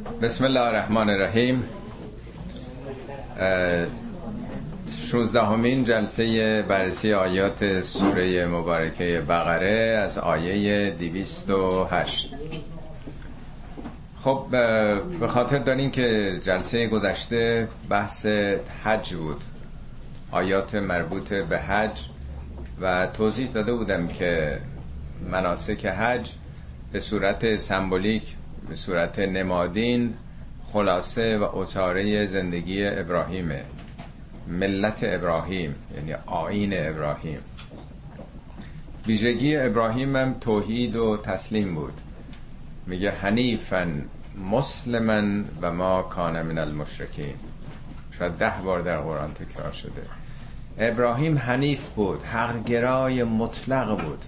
[0.00, 1.64] بسم الله الرحمن الرحیم.
[4.88, 12.30] 16 همین جلسه بررسی آیات سوره مبارکه بقره از آیه 208
[14.24, 14.46] خب
[15.20, 18.26] به خاطر دارین که جلسه گذشته بحث
[18.84, 19.44] حج بود
[20.32, 22.00] آیات مربوط به حج
[22.80, 24.60] و توضیح داده بودم که
[25.30, 26.30] مناسک حج
[26.92, 28.34] به صورت سمبولیک
[28.70, 30.14] به صورت نمادین
[30.72, 33.64] خلاصه و اصاره زندگی ابراهیمه.
[34.46, 37.38] ملت ابراهیم یعنی آین ابراهیم.
[39.06, 41.92] ویژگی ابراهیم هم توحید و تسلیم بود.
[42.86, 44.04] میگه حنیفن
[44.50, 47.34] مسلمن و ما کان من المشرکین.
[48.18, 50.02] شاید ده بار در قرآن تکرار شده.
[50.78, 54.24] ابراهیم حنیف بود حقگرای مطلق بود.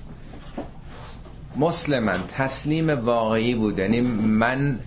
[1.56, 3.78] مسلمن تسلیم واقعی بود.
[3.78, 4.78] یعنی من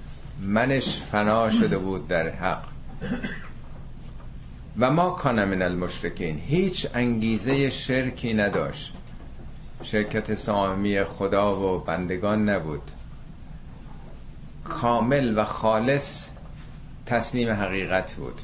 [0.42, 2.64] منش فنا شده بود در حق.
[4.80, 6.40] و ما کان من المشرکین.
[6.40, 8.94] هیچ انگیزه شرکی نداشت.
[9.84, 12.92] شرکت سامی خدا و بندگان نبود.
[14.64, 16.30] کامل و خالص
[17.06, 18.42] تسلیم حقیقت بود.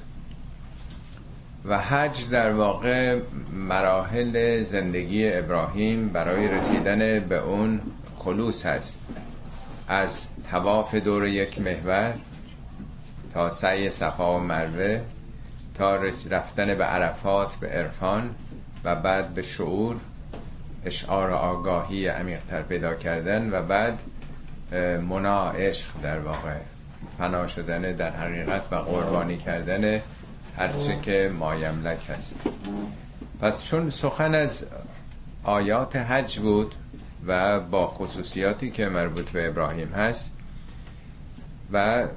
[1.65, 3.19] و حج در واقع
[3.53, 7.81] مراحل زندگی ابراهیم برای رسیدن به اون
[8.23, 8.99] خلوص هست.
[9.87, 12.13] از تواف دور یک محور
[13.33, 15.01] تا سعی صفا و مروه
[15.73, 15.95] تا
[16.29, 18.35] رفتن به عرفات به عرفان
[18.83, 19.95] و بعد به شعور
[20.85, 24.01] اشعار آگاهی عمیقتر پیدا کردن و بعد
[25.09, 26.57] منا عشق در واقع.
[27.17, 30.01] فنا شدن در حقیقت و قربانی کردن
[30.57, 32.35] هرچه که مایملک هست.
[33.41, 34.65] پس چون سخن از
[35.43, 36.75] آیات حج بود
[37.27, 40.31] و با خصوصیاتی که مربوط به ابراهیم هست
[41.71, 42.07] و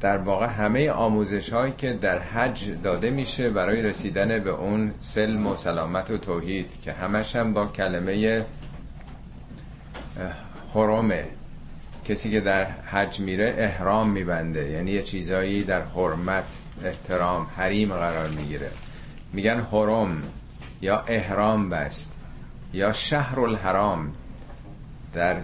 [0.00, 5.46] در واقع همه آموزش هایی که در حج داده میشه برای رسیدن به اون سلم
[5.46, 8.44] و سلامت و توحید که همش هم با کلمه
[10.74, 11.28] حرمه
[12.04, 14.70] کسی که در حج میره احرام میبنده.
[14.70, 18.70] یعنی یه چیزایی در حرمت احترام حریم قرار می‌گیره.
[19.32, 20.22] میگن حرم
[20.80, 22.12] یا احرام بست.
[22.72, 24.12] یا شهر الحرام
[25.12, 25.36] در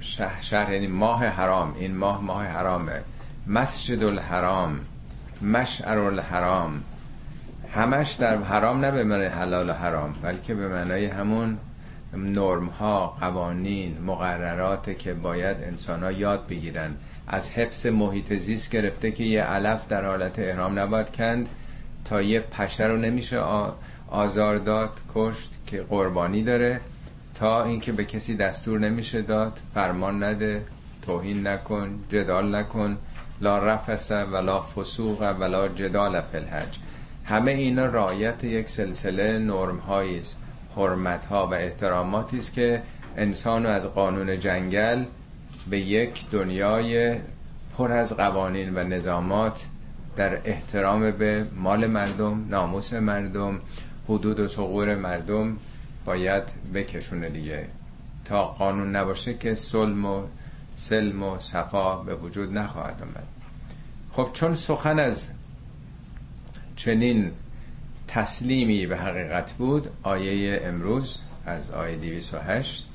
[0.00, 1.74] شهر, شهر یعنی ماه حرام.
[1.78, 3.00] این ماه ماه حرامه.
[3.46, 4.80] مسجد الحرام
[5.42, 6.82] مشعر الحرام
[7.74, 11.58] همش در حرام نه به معنی حلال و حرام بلکه به معنای همون
[12.14, 16.94] نرم ها قوانین مقررات که باید انسان ها یاد بگیرن.
[17.28, 21.48] از حفظ محیط زیست گرفته که یه علف در حالت احرام نباید کند
[22.04, 23.38] تا یه پشه رو نمیشه
[24.10, 26.80] آزار داد کشت که قربانی داره
[27.34, 30.62] تا اینکه به کسی دستور نمیشه داد فرمان نده
[31.02, 32.98] توهین نکن جدال نکن
[33.40, 36.78] لا رفس ولا فسوق ولا جدال فی الحج.
[37.24, 40.36] همه اینا رایت یک سلسله نرم است
[40.76, 42.82] حرمت ها و احتراماتی است که
[43.16, 45.04] انسان از قانون جنگل
[45.70, 47.16] به یک دنیای
[47.76, 49.66] پر از قوانین و نظامات
[50.16, 53.60] در احترام به مال مردم ناموس مردم
[54.08, 55.56] حدود و سقور مردم
[56.04, 56.42] باید
[56.74, 57.66] بکشونه دیگه.
[58.24, 60.22] تا قانون نباشه که سلم و
[60.74, 63.26] سلم و صفا به وجود نخواهد آمد.
[64.12, 65.30] خب چون سخن از
[66.76, 67.30] چنین
[68.08, 72.86] تسلیمی به حقیقت بود آیه امروز از آیه 208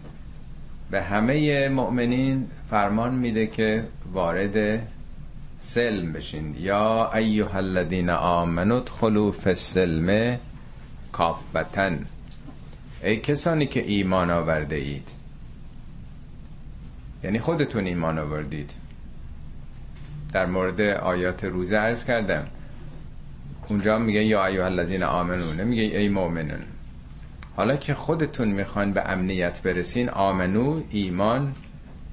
[0.92, 4.88] به همه مؤمنین فرمان میده که وارد
[5.60, 6.56] سلم بشین.
[6.60, 9.56] یا ایها الذین آمنوا ادخلوا فی
[11.14, 12.06] کافتن
[13.04, 15.10] ای کسانی که ایمان آورده اید.
[17.24, 18.72] یعنی خودتون ایمان آوردید.
[20.34, 22.48] در مورد آیات روزه عرض کردم.
[23.68, 26.64] اونجا میگه یا ایها الذین آمنون نمیگه ای مؤمنون.
[27.56, 31.56] حالا که خودتون می‌خوان به امنیت برسین آمنو ایمان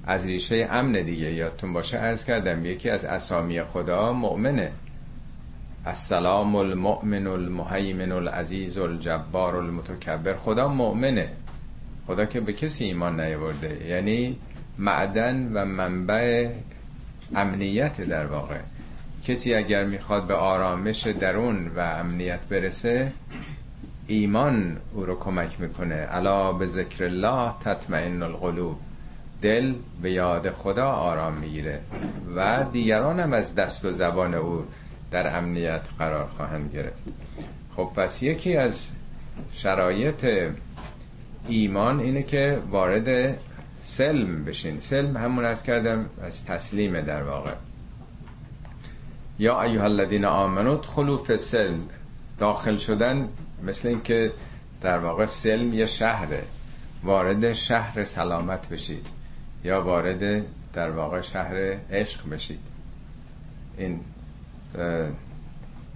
[0.06, 1.32] از ریشه امن دیگه.
[1.32, 4.72] یادتون باشه عرض کردم یکی از اسامی خدا مؤمنه.
[5.86, 10.36] السلام المؤمن المهیمن العزیز الجبار المتکبر.
[10.36, 11.28] خدا مؤمنه.
[12.06, 13.86] خدا که به کسی ایمان نیاورده.
[13.88, 14.36] یعنی
[14.78, 16.48] معدن و منبع
[17.36, 18.58] امنیت در واقع.
[19.24, 23.12] کسی اگر می‌خواد به آرامش درون و امنیت برسه
[24.06, 26.06] ایمان او رو کمک می‌کنه.
[26.10, 28.76] الا به ذکر الله تطمئن القلوب.
[29.42, 31.80] دل به یاد خدا آرام می‌گیره.
[32.36, 34.64] و دیگران هم از دست و زبان او.
[35.10, 37.04] در امنیت قرار خواهند گرفت.
[37.76, 38.92] خب پس یکی از
[39.52, 40.26] شرایط
[41.48, 43.38] ایمان اینه که وارد
[43.82, 44.80] سلم بشین.
[44.80, 47.54] سلم همون از کردم از تسلیم در واقع.
[49.38, 51.80] یا ایها الذین آمنوا ادخلوا فی السلم.
[52.38, 53.28] داخل شدن
[53.62, 54.32] مثل اینکه
[54.80, 56.42] در واقع سلم یه شهره.
[57.04, 59.06] وارد شهر سلامت بشید
[59.64, 62.60] یا وارد در واقع شهر عشق بشید.
[63.78, 64.00] این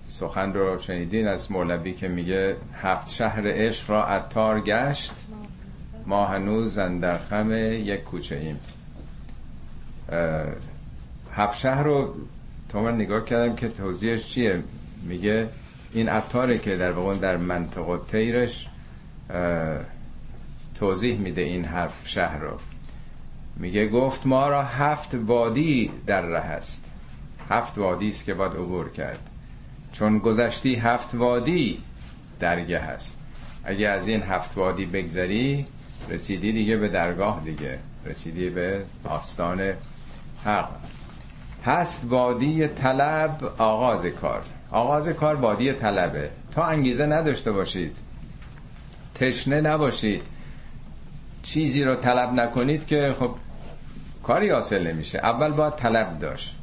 [0.06, 5.14] سخن رو شنیدین از مولوی که میگه هفت شهر عشق را عطار گشت.
[6.06, 8.60] ما هنوز در خم یک کوچه ایم.
[11.32, 12.14] هفت شهر رو
[12.68, 14.62] تو من نگاه کردم که توضیحش چیه؟
[15.02, 15.48] میگه
[15.92, 18.68] این عطاره که در واقع در منطقه تیرش
[20.74, 22.58] توضیح میده این هفت شهر رو.
[23.56, 26.93] میگه گفت ما را هفت وادی در ره است.
[27.50, 29.30] هفت وادی است که باید عبور کرد.
[29.92, 31.78] چون گذشتی هفت وادی
[32.40, 33.18] درگه هست
[33.64, 35.66] اگه از این هفت وادی بگذری
[36.08, 37.78] رسیدی دیگه به درگاه دیگه.
[38.06, 39.72] رسیدی به آستان
[40.44, 40.68] حق.
[41.64, 44.42] هست وادی طلب آغاز کار.
[44.70, 46.30] آغاز کار وادی طلبه.
[46.52, 47.96] تا انگیزه نداشته باشید.
[49.14, 50.22] تشنه نباشید.
[51.42, 53.30] چیزی رو طلب نکنید که خب
[54.22, 55.18] کاری حاصل نمیشه.
[55.18, 56.56] اول باید طلب داشت.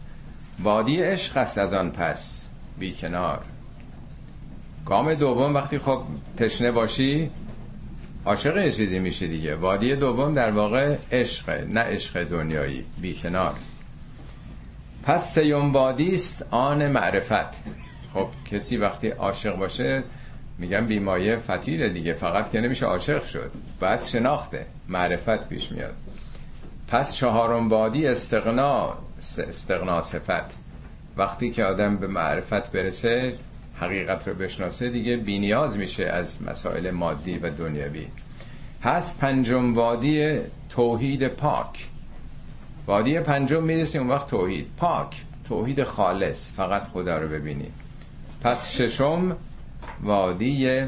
[0.63, 2.49] وادی عشق است از آن پس.
[2.79, 3.39] بی کنار.
[4.85, 6.01] گام دوم وقتی خب
[6.37, 7.29] تشنه باشی
[8.25, 9.55] عاشق چیزی میشه دیگه.
[9.55, 12.85] وادی دوم در واقع عشق نه عشق دنیایی.
[13.01, 13.53] بی کنار.
[15.03, 17.63] پس سیوم وادی است آن معرفت.
[18.13, 20.03] خب کسی وقتی عاشق باشه
[20.57, 22.13] میگم بیمایه فتیله دیگه.
[22.13, 23.51] فقط که نمیشه عاشق شد.
[23.79, 24.65] بعد شناخته.
[24.89, 25.93] معرفت پیش میاد.
[26.87, 30.57] پس چهارم وادی استقنا استقنا صفت
[31.17, 33.37] وقتی که آدم به معرفت برسه
[33.75, 38.07] حقیقت رو بشناسه دیگه بینیاز میشه از مسائل مادی و دنیوی
[38.83, 40.39] هست پنجم وادی
[40.69, 41.87] توحید پاک.
[42.87, 44.67] وادی پنجم می‌رسیم اون وقت توحید.
[44.77, 46.51] پاک توحید خالص.
[46.51, 47.73] فقط خدا رو ببینیم
[48.43, 49.37] پس ششم
[50.03, 50.81] وادی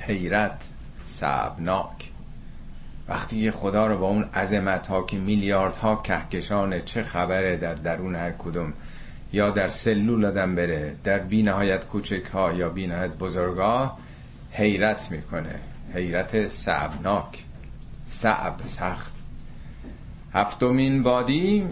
[0.00, 0.68] حیرت
[1.04, 1.97] سبناک
[3.08, 7.74] وقتی یه خدا رو با اون عظمت ها که میلیارد ها کهکشانه چه خبره در
[7.74, 8.72] درون هر کدوم
[9.32, 13.96] یا در سلول آدم بره در بی نهایت کوچک ها یا بی نهایت بزرگا
[14.50, 15.54] حیرت می‌کنه.
[15.94, 17.44] حیرت صعبناک
[18.06, 19.12] صعب سخت.
[20.34, 21.66] هفتمین وادی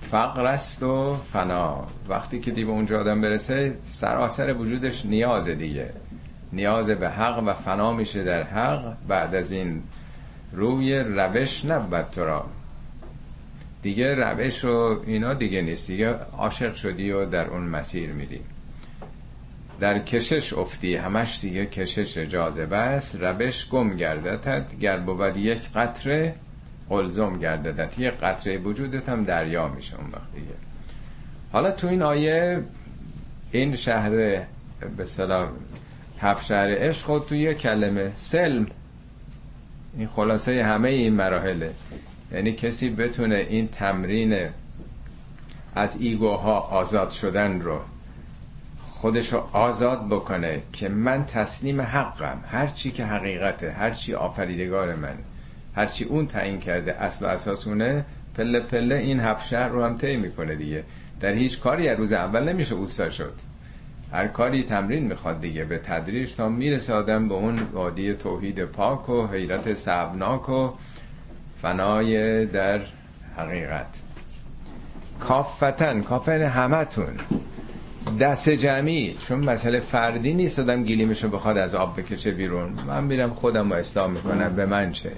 [0.00, 1.86] فقر است و فنا.
[2.08, 5.90] وقتی که دیگه اونجا آدم برسه سراسر وجودش نیازه دیگه.
[6.52, 8.94] نیاز به حق و فنا میشه در حق.
[9.08, 9.82] بعد از این
[10.52, 12.46] روی روش نبود تو را.
[13.82, 15.86] دیگه روش و اینا دیگه نیست.
[15.86, 16.08] دیگه
[16.38, 18.40] عاشق شدی و در اون مسیر میری.
[19.80, 20.96] در کشش افتی.
[20.96, 23.16] همش دیگه کشش جاذبه است.
[23.16, 26.34] روش گم گرددت گر بود یک قطره
[26.88, 30.54] قلزم گرددت یک قطره وجودت هم دریا میشه اون وقت دیگه.
[31.52, 32.62] حالا تو این آیه
[33.52, 34.10] این شهر
[34.96, 35.48] به صلاح
[36.20, 38.66] هفت شهر عشق خود توی کلمه سلم.
[39.98, 41.70] این خلاصه همه این مراحله.
[42.32, 44.48] یعنی کسی بتونه این تمرین
[45.74, 47.80] از ایگوها آزاد شدن رو
[48.90, 52.38] خودش رو آزاد بکنه که من تسلیم حقم.
[52.50, 55.16] هر چی که حقیقته هر چی آفریدگار من
[55.76, 58.04] هر چی اون تعیین کرده اصل و اساسونه
[58.34, 60.84] پله پله این هفت شهر رو هم طی می‌کنه دیگه.
[61.20, 63.32] در هیچ کاری از روز اول نمیشه اوستا شد.
[64.12, 69.08] هر کاری تمرین می‌خواد دیگه به تدریج تا می‌رسه آدم به اون وادی توحید پاک
[69.08, 70.70] و حیرت سبناک و
[71.62, 72.80] فنای در
[73.36, 74.02] حقیقت.
[75.20, 77.14] کافتن کافن همتون
[78.20, 79.16] دست جمعی.
[79.28, 82.74] چون مسئله فردی نیست آدم گلیمشو بخواد از آب بکشه بیرون.
[82.86, 84.56] من میرم خودم رو اصلاح می‌کنم.
[84.56, 85.12] به من چه؟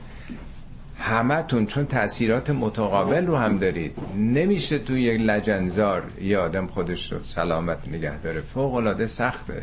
[0.99, 3.97] همتون چون تاثیرات متقابل رو هم دارید.
[4.17, 8.41] نمیشه تو یک لجنزار یه آدم خودش رو سلامت نگه داره.
[8.41, 9.63] فوق العاده سخته.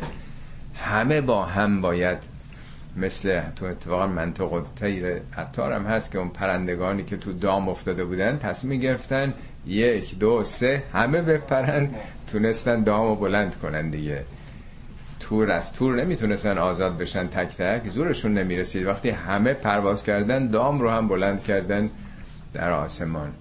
[0.74, 2.18] همه با هم باید
[2.96, 7.68] مثل تو اتفاقا منطق و تیر عطار هم هست که اون پرندگانی که تو دام
[7.68, 9.34] افتاده بودن تصمیم گرفتن
[9.66, 11.90] یک دو سه همه بپرن
[12.32, 14.24] تونستن دام و بلند کنن دیگه.
[15.20, 17.88] تور از تور نمی‌تونستن آزاد بشن تک تک.
[17.88, 18.86] زورشون نمی‌رسید.
[18.86, 21.90] وقتی همه پرواز کردن دام رو هم بلند کردن
[22.54, 23.32] در آسمان.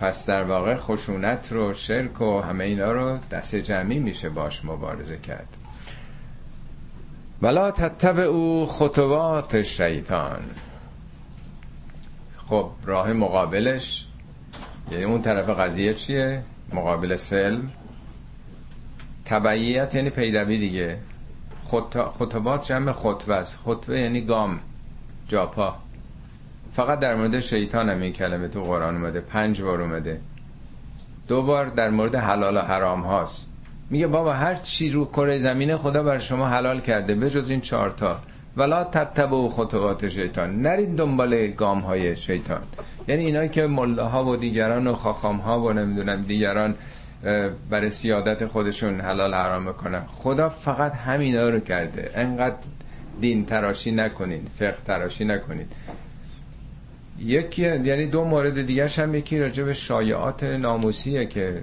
[0.00, 5.16] پس در واقع خشونت رو شرک و همه اینا رو دست جمعی میشه باش مبارزه
[5.16, 5.48] کرد.
[7.42, 10.40] ولا تتبع او خطوات شیطان
[12.48, 14.06] خب راه مقابلش
[14.92, 17.70] یعنی اون طرف قضیه چیه؟ مقابل سلم.
[19.26, 20.98] تبعیت یعنی پیدوی دیگه.
[22.18, 23.58] خطوات جمع خطوه است.
[23.64, 24.60] خطوه یعنی گام
[25.28, 25.76] جاپا.
[26.72, 29.20] فقط در مورد شیطان هم این کلمه تو قرآن اومده.
[29.20, 30.20] پنج بار اومده.
[31.28, 33.46] دو بار در مورد حلال و حرام هاست.
[33.90, 37.60] میگه بابا هر چی رو کره زمینه خدا بر شما حلال کرده به جز این
[37.60, 38.18] چهارتا
[38.56, 40.62] ولا تتبع خطوات شیطان.
[40.62, 42.60] نرید دنبال گام های شیطان.
[43.08, 46.74] یعنی اینا که ملاها و دیگران و خاخام ها و نمی‌دونم دیگران
[47.70, 52.10] برای سیادت خودشون حلال حرام می‌کنن خدا فقط همینا رو کرده.
[52.14, 52.56] انقدر
[53.20, 55.72] دین تراشی نکنید فقه تراشی نکنید.
[57.18, 61.62] یکی یعنی دو مورد دیگه هم یکی راجع به شایعات ناموسیه که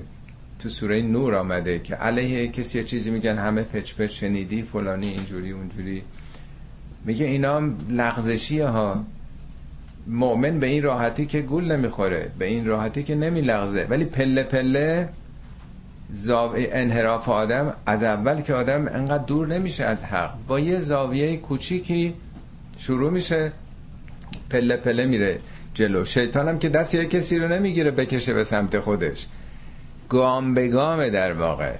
[0.59, 5.07] تو سوره نور آمده که علیه کسی یه چیزی میگن همه پچ پچ شنیدی فلانی
[5.07, 6.03] اینجوری اونجوری.
[7.05, 9.05] میگه اینا لغزشی ها.
[10.07, 13.87] مؤمن به این راحتی که گول نمی‌خوره به این راحتی که نمیلغزه.
[13.89, 15.09] ولی پله پله
[16.13, 20.33] زاویه انحراف آدم از اول که آدم انقدر دور نمیشه از حق.
[20.47, 22.13] با یه زاویه کوچیکی
[22.77, 23.51] شروع میشه
[24.49, 25.39] پله پله میره
[25.73, 26.05] جلو.
[26.05, 29.27] شیطان هم که دست یه کسی رو نمی‌گیره بکشه به سمت خودش.
[30.09, 31.73] گام به گامه در واقع.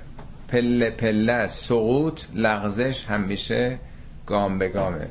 [0.48, 3.80] پله پله سقوط لغزش همیشه
[4.26, 5.08] گام به گامه.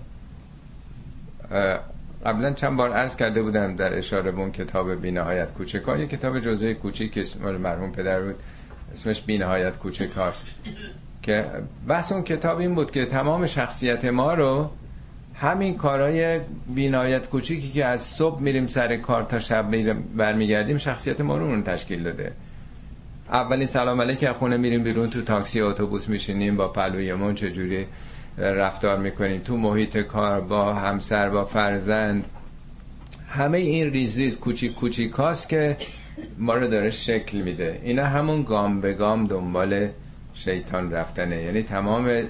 [2.27, 6.41] قبلا چند بار عرض کرده بودم در اشاره به اون کتاب بینهایت کوچکا یه کتاب
[6.41, 7.25] جزوه کوچیک که
[7.63, 8.35] مرحوم پدر بود.
[8.93, 10.47] اسمش بینهایت کوچک هاست.
[11.23, 11.47] که
[11.89, 14.71] بحث اون کتاب این بود که تمام شخصیت ما رو
[15.35, 16.41] همین کارهای
[16.75, 22.03] بی‌نهایت کوچیکی که از صبح میریم سر کار تا شب برمیگردیم شخصیت ما رو تشکیل
[22.03, 22.33] داده.
[23.29, 27.87] اولین سلام علیک خونه میریم بیرون تو تاکسی اتوبوس میشینیم با پهلوییمون چجوری
[28.39, 32.27] رفتار می‌کنیم تو محیط کار با همسر با فرزند.
[33.29, 35.77] همه این ریز ریز کوچیک کوچیک هاست که
[36.39, 37.81] ما رو داره شکل میده.
[37.83, 39.89] اینا همون گام به گام دنبال
[40.35, 41.43] شیطان رفتنه.
[41.43, 42.23] یعنی تمام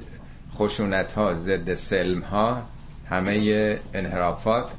[0.54, 2.62] خشونت ها ضد سلم ها
[3.10, 4.70] همه انحرافات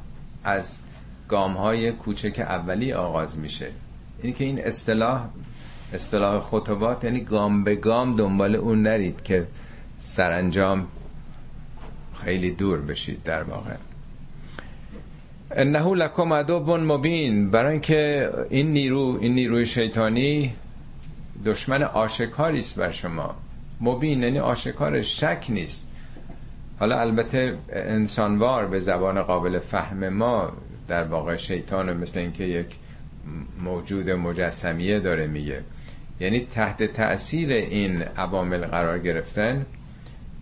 [0.43, 0.81] از
[1.29, 3.67] گام های کوچک اولی آغاز میشه.
[4.21, 5.25] اینی که این اصطلاح
[5.93, 9.47] اصطلاح خطبات یعنی گام به گام دنبال اون نرید که
[9.97, 10.87] سرانجام
[12.23, 13.75] خیلی دور بشید در واقع.
[15.55, 17.51] انه لکم عدو مبین.
[17.51, 20.53] برای اینکه این نیرو این نیروی شیطانی
[21.45, 23.35] دشمن آشکاری است بر شما.
[23.81, 25.87] مبین یعنی آشکار شک نیست.
[26.79, 30.51] حالا البته انسانوار به زبان قابل فهم ما
[30.87, 32.67] در واقع شیطان مثل اینکه یک
[33.63, 35.63] موجود مجسمیه داره میگه.
[36.19, 39.65] یعنی تحت تأثیر این عوامل قرار گرفتن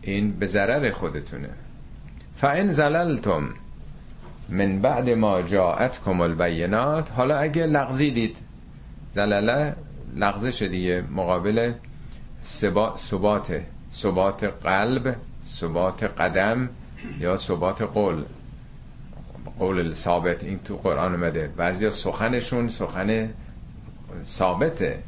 [0.02, 1.50] این به ضرر خودتونه.
[2.36, 3.54] فان زللتم
[4.52, 7.10] من بعد ما جاءتكم البینات.
[7.10, 8.38] حالا اگه لغزیدید
[9.12, 9.76] زلله
[10.16, 11.74] لغزش دیگه مقابل
[12.44, 15.16] ثبات ثبات قلب
[15.46, 16.70] ثبات قدم
[17.20, 18.24] یا ثبات قول.
[19.60, 21.48] قول ثابت این تو قرآن اومده.
[21.58, 23.30] بعضی سخنشون سخن
[24.26, 25.00] ثابته.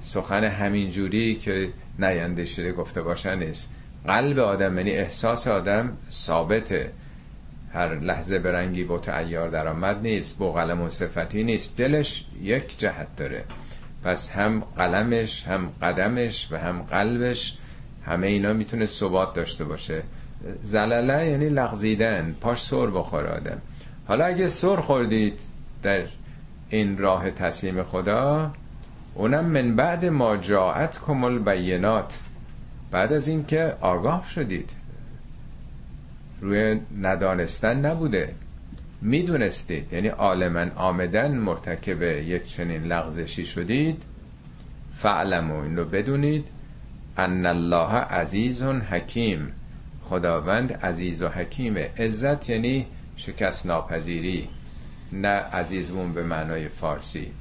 [0.00, 1.68] سخن همینجوری که
[1.98, 3.70] نینده شده گفته باشن نیست.
[4.06, 6.92] قلب آدم یعنی احساس آدم ثابته.
[7.76, 11.76] هر لحظه به رنگی بوت ایار درآمد نیست با قلم و صفتی نیست.
[11.76, 13.44] دلش یک جهت داره.
[14.04, 17.56] پس هم قلمش هم قدمش و هم قلبش
[18.04, 20.02] همه اینا می‌تونه ثبات داشته باشه.
[20.62, 23.62] زلله یعنی لغزیدن پاش سر بخوره آدم.
[24.08, 25.40] حالا اگه سر خوردید
[25.82, 26.02] در
[26.68, 28.52] این راه تسلیم خدا
[29.14, 32.20] اونم من بعد ما جاعت کمال بینات
[32.90, 34.70] بعد از اینکه آگاه شدید.
[36.40, 38.34] روی ندانستن نبوده.
[39.02, 39.92] می‌دونستید.
[39.92, 44.02] یعنی عالما آمدن مرتکب یک چنین لغزشی شدید.
[44.92, 46.48] فعلمو این رو بدونید.
[47.16, 49.52] ان الله عزیز حکیم.
[50.02, 51.90] خداوند عزیز و حکیمه.
[51.98, 54.48] عزت یعنی شکست ناپذیری
[55.12, 57.32] نه عزیزمون به معنای فارسی.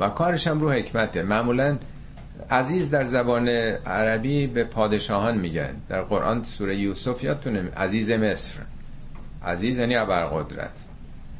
[0.00, 1.22] و کارش هم رو حکمته.
[1.22, 1.78] معمولا
[2.50, 5.74] عزیز در زبان عربی به پادشاهان میگن.
[5.88, 8.56] در قرآن سوره یوسف یادتونه؟ عزیز مصر.
[9.44, 10.78] عزیز یعنی ابرقدرت.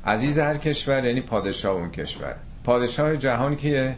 [0.06, 2.34] عزیز هر کشور یعنی پادشاه اون کشور.
[2.64, 3.96] پادشاه جهان کیه؟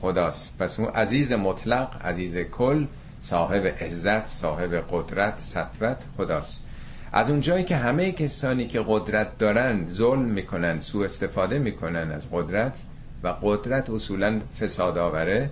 [0.00, 0.58] خداست.
[0.58, 2.86] پس اون عزیز مطلق عزیز کل
[3.22, 6.62] صاحب عزت صاحب قدرت سطوت خداست.
[7.12, 12.28] از اون جایی که همه کسانی که قدرت دارن ظلم می‌کنن سوء استفاده می‌کنن از
[12.32, 12.78] قدرت
[13.22, 15.50] و قدرت اصولا فساد آوره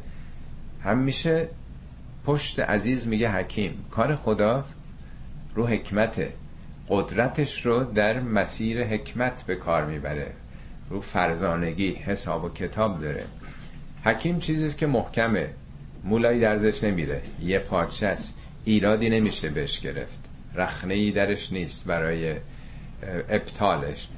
[0.84, 1.48] هم میشه
[2.26, 3.84] پشت عزیز میگه حکیم.
[3.90, 4.64] کار خدا
[5.54, 6.32] رو حکمته.
[6.88, 10.32] قدرتش رو در مسیر حکمت به کار می‌بره.
[10.90, 13.24] رو فرزانگی حساب و کتاب داره.
[14.04, 15.50] حکیم چیزیست که محکمه.
[16.04, 17.22] مولایی درزش نمیره.
[17.42, 18.34] یه پارچه است.
[18.64, 20.18] ایرادی نمیشه بهش گرفت.
[20.54, 22.34] رخنه ای درش نیست برای
[23.28, 24.08] ابطالش.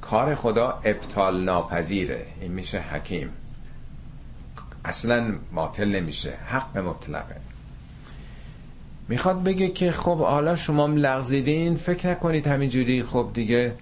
[0.00, 3.30] کار خدا ابطال ناپذیره این میشه حکیم.
[4.84, 6.32] اصلا باطل نمیشه.
[6.46, 7.36] حق مطلقه.
[9.08, 13.02] می‌خواد بگه که خب حالا شما لغزیدین فکر نکنید همینجوری.
[13.02, 13.74] خب دیگه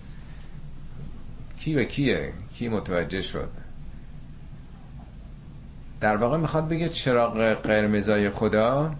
[1.58, 3.48] کی به کیه؟ کی متوجه شد؟
[6.00, 8.94] در واقع می‌خواد بگه چراغ قرمزای خدا؟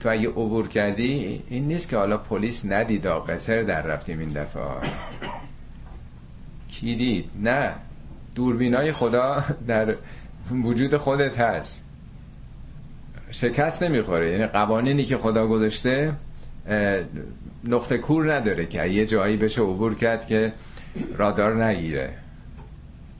[0.00, 4.62] تو اگه عبور کردی این نیست که حالا پلیس ندید قصر در رفتیم این دفعه.
[6.68, 7.72] کی دید؟ نه.
[8.34, 9.94] دوربینای خدا در
[10.64, 11.84] وجود خودت هست.
[13.30, 14.30] شکست نمی‌خوره.
[14.30, 16.12] یعنی قوانینی که خدا گذاشته
[17.64, 20.52] نقطه کور نداره که یه جایی بشه عبور کرد که
[21.16, 22.14] رادار نگیره.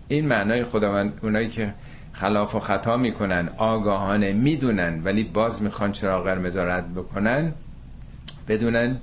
[0.08, 1.74] این معنای خداوند اونایی که
[2.12, 7.52] خلاف و خطا می‌کنن آگاهانه می‌دونن ولی باز می‌خوان چرا قرمز رد بکنن
[8.48, 8.96] بدونن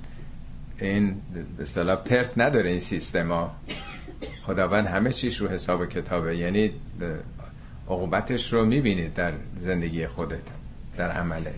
[0.80, 1.16] این
[1.56, 3.56] به اصطلاح پرت نداره این سیستما.
[4.42, 6.36] خداوند همه چیش رو حساب کتابه.
[6.36, 6.70] یعنی
[7.90, 10.42] عقوبتش رو می‌بینید در زندگی خودت
[10.96, 11.54] در عملت.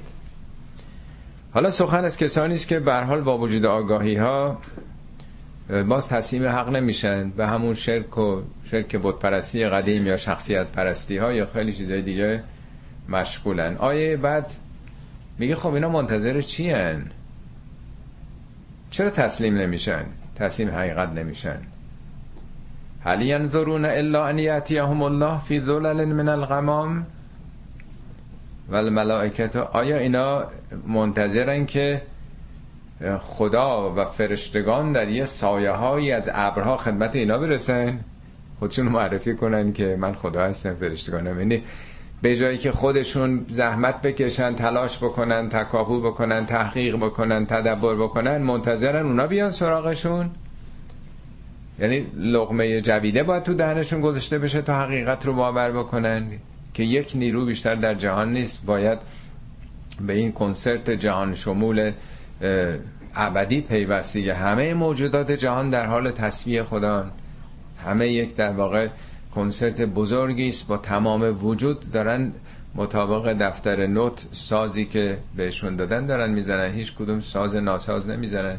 [1.55, 4.59] حالا سخن از کسانی است که به حال با وجود آگاهی ها
[5.89, 11.33] باز تسلیم حق نمیشن به همون شرک و شرک پرستی قدیم یا شخصیت پرستی ها
[11.33, 12.43] یا خیلی چیزای دیگه
[13.09, 13.77] مشغولن.
[13.77, 14.53] آیه بعد
[15.39, 17.11] میگه خب اینا منتظر چی هن؟
[18.91, 20.05] چرا تسلیم نمیشن؟
[20.37, 21.59] تسلیم حقیقت نمیشن.
[23.04, 27.06] هل ینظرون الا ان یاتیهم الله فی ظلل من الغمام؟
[28.68, 30.44] و الملائکت آیا اینا
[30.87, 32.02] منتظرن که
[33.21, 38.00] خدا و فرشتگان در یه سایه هایی از ابرها خدمت اینا برسن؟
[38.59, 41.62] خودشون معرفی کنن که من خدا هستم فرشتگانم یعنی
[42.23, 49.06] به جایی که خودشون زحمت بکشن تلاش بکنن تکاپو بکنن تحقیق بکنن تدبر بکنن منتظرن
[49.06, 50.30] اونا بیان سراغشون؟
[51.79, 56.26] یعنی لغمه جویده باید تو دهنشون گذاشته بشه تا حقیقت رو باور بکنن
[56.75, 58.62] که یک نیرو بیشتر در جهان نیست.
[58.67, 58.99] باید
[60.00, 61.93] به این کنسرت جهان شمول
[63.15, 67.11] ابدی پیوستی همه موجودات جهان در حال تصویه خدا
[67.85, 68.89] همه یک در واقع
[69.35, 70.67] کنسرت بزرگی است.
[70.67, 72.32] با تمام وجود دارن
[72.75, 76.75] مطابق دفتر نوت سازی که بهشون دادن دارن می‌زنن.
[76.75, 78.56] هیچ کدوم ساز ناساز نمی‌زنن.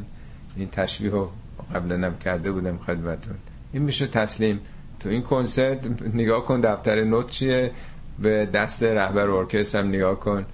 [0.57, 1.29] این تشبیه رو
[1.73, 3.35] قبلا کرده بودم خدمتون
[3.73, 4.59] این میشه تسلیم.
[4.99, 7.71] تو این کنسرت نگاه کن دفتر نوت چیه.
[8.19, 10.45] به دست رهبر ارکستر هم نگاه کن.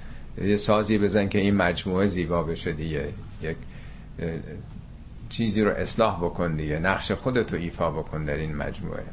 [0.43, 3.07] یه سازی بزن که این مجموعه زیبا بشه دیگه.
[3.41, 3.57] یک
[5.29, 6.79] چیزی رو اصلاح بکن دیگه.
[6.79, 9.03] نقش خودتو ایفا بکن در این مجموعه.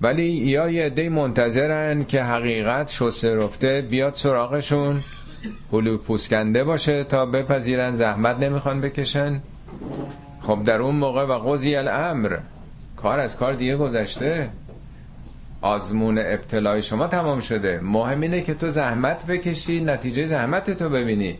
[0.00, 5.02] ولی یا یه عده منتظرن که حقیقت شسته رفته بیاد سراغشون.
[5.72, 7.96] هلو پوسکنده باشه تا بپذیرن.
[7.96, 9.40] زحمت نمی‌خوان بکشن.
[10.48, 12.38] خب در اون موقع و قضی الامر.
[12.96, 14.48] کار از کار دیگه گذشته.
[15.60, 17.80] آزمون ابتلای شما تمام شده.
[17.82, 21.38] مهم اینه که تو زحمت بکشی نتیجه زحمت تو ببینی.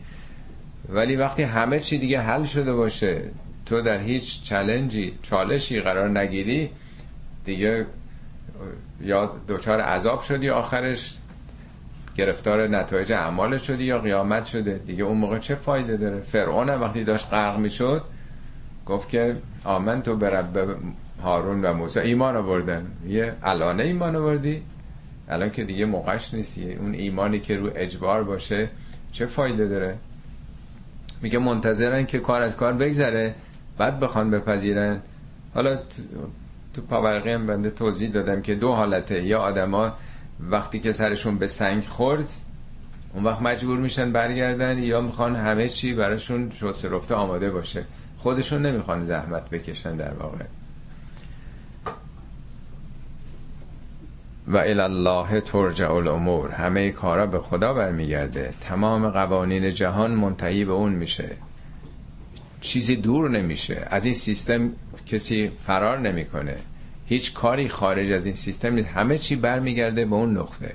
[0.88, 3.22] ولی وقتی همه چی دیگه حل شده باشه
[3.66, 6.70] تو در هیچ چلنجی چالشی قرار نگیری
[7.44, 7.86] دیگه
[9.00, 11.16] یا دچار عذاب شدی آخرش
[12.16, 14.80] گرفتار نتایج اعمال شدی یا قیامت شده.
[14.86, 18.02] دیگه اون موقع چه فایده داره؟ فرعون وقتی داشت غرق می‌شد
[18.88, 20.76] گفت که آمن تو برب
[21.22, 24.62] هارون و موسی ایمان آوردن یه الانه ایمان آوردی؟
[25.28, 26.72] الان که دیگه موقعش نیستی.
[26.72, 28.68] اون ایمانی که رو اجبار باشه
[29.12, 29.96] چه فایده داره؟
[31.22, 33.34] میگه منتظرن که کار از کار بگذره
[33.78, 35.00] بعد بخوان بپذیرن.
[35.54, 35.78] حالا
[36.74, 39.22] تو پاورقی هم بنده توضیح دادم که دو حالته.
[39.22, 39.92] یا آدما
[40.40, 42.28] وقتی که سرشون به سنگ خورد
[43.14, 47.84] اون وقت مجبور میشن برگردن یا می‌خوان همه چی براشون شسته رفته آماده باشه.
[48.18, 50.44] خودشون نمی‌خوان زحمت بکشن در واقع.
[54.48, 56.50] و الله ترجع الامور.
[56.50, 58.50] همه کارا به خدا برمیگرده.
[58.60, 61.30] تمام قوانین جهان منتهی به اون میشه.
[62.60, 63.86] چیزی دور نمیشه.
[63.90, 64.70] از این سیستم
[65.06, 66.56] کسی فرار نمی‌کنه.
[67.06, 68.88] هیچ کاری خارج از این سیستم نیست.
[68.88, 70.74] همه چی برمیگرده به اون نقطه.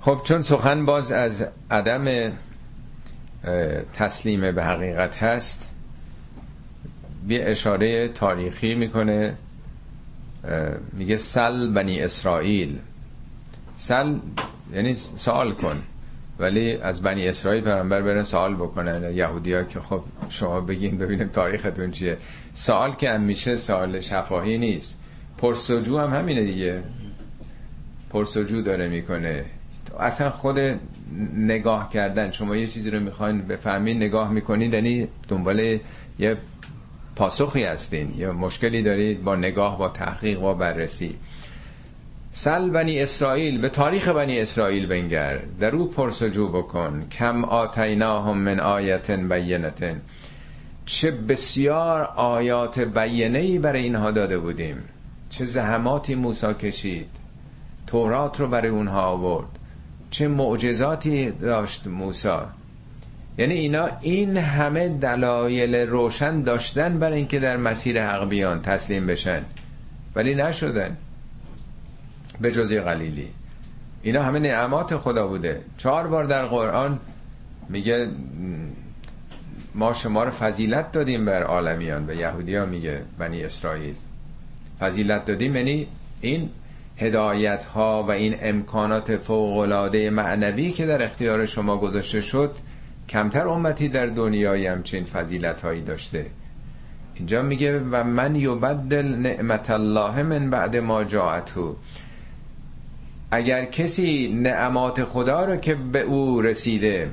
[0.00, 2.32] خب چون سخن باز از عدم
[3.94, 5.70] تسلیم به حقیقت هست.
[7.26, 9.34] بی اشاره تاریخی می‌کنه.
[10.92, 12.78] میگه سل بنی اسرائیل.
[13.76, 14.14] سل
[14.72, 15.82] یعنی سوال کن.
[16.38, 21.28] ولی از بنی اسرائیل پیغمبر برن سوال بکنن یهودی ها که خب شما بگین ببینیم
[21.28, 22.16] تاریختون چیه.
[22.54, 24.98] سوال که میشه سوال شفاهی نیست.
[25.38, 26.82] پرسجو هم همینه دیگه.
[28.10, 29.44] پرسجو داره می‌کنه.
[30.00, 30.58] اصلا خود
[31.36, 32.30] نگاه کردن.
[32.30, 35.78] شما یه چیزی رو می‌خواین بفهمین نگاه می‌کنید یعنی دنبال
[36.18, 36.36] یه
[37.16, 38.14] پاسخی هستین.
[38.16, 41.16] یا مشکلی دارید با نگاه با تحقیق با بررسی.
[42.32, 45.38] سل بنی اسرائیل به تاریخ بنی اسرائیل بنگر.
[45.60, 47.06] در او پرسجو بکن.
[47.12, 50.00] کم آتیناهم من آیت بینتن.
[50.86, 54.76] چه بسیار آیات بیینه ای برای اینها داده بودیم.
[55.30, 57.10] چه زحماتی موسی کشید.
[57.86, 59.57] تورات رو برای اونها آورد.
[60.10, 62.38] چه معجزاتی داشت موسی.
[63.38, 69.42] یعنی اینا این همه دلایل روشن داشتن برای اینکه در مسیر حق بیان تسلیم بشن.
[70.14, 70.96] ولی نشدن.
[72.40, 73.28] به جزی قلیلی.
[74.02, 75.62] اینا همه نعمات خدا بوده.
[75.78, 76.98] چهار بار در قرآن
[77.68, 78.08] میگه
[79.74, 82.06] ما شما رو فضیلت دادیم بر عالمیان.
[82.06, 83.94] به یهودیا میگه بنی اسرائیل.
[84.80, 85.86] فضیلت دادیم یعنی
[86.20, 86.50] این
[86.98, 92.50] هدایت ها و این امکانات فوق العاده معنوی که در اختیار شما گذاشته شد
[93.08, 96.26] کمتر امتی در دنیای همچین فضیلت هایی داشته.
[97.14, 101.76] اینجا میگه و من یبدل نعمت الله من بعد ما جاعتو
[103.30, 107.10] اگر کسی نعمات خدا رو که به او رسیده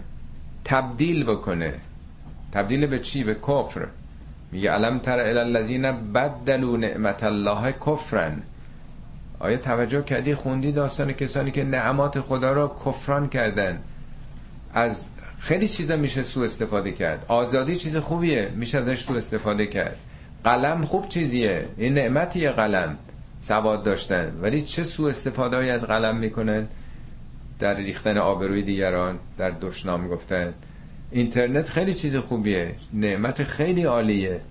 [0.65, 1.73] تبدیل بکنه
[2.51, 3.87] تبدیل به چی؟ به کفر.
[4.51, 8.41] میگه علم تر الالذین بدلوا نعمت الله کفرن.
[9.39, 13.81] آیا توجه کردی؟ خوندی داستان کسانی که نعمات خدا را کفران کردن.
[14.73, 15.07] از
[15.39, 17.25] خیلی چیزا میشه سو استفاده کرد.
[17.27, 19.97] آزادی چیز خوبیه میشه ازش سو استفاده کرد.
[20.43, 22.97] قلم خوب چیزیه این نعمتیه قلم
[23.41, 24.33] سواد داشتن.
[24.41, 26.67] ولی چه سو استفاده از قلم می‌کنن؟
[27.59, 30.53] در ریختن آبروی دیگران در دشنام گفتن.
[31.11, 34.41] اینترنت خیلی چیز خوبیه نعمت خیلی عالیه.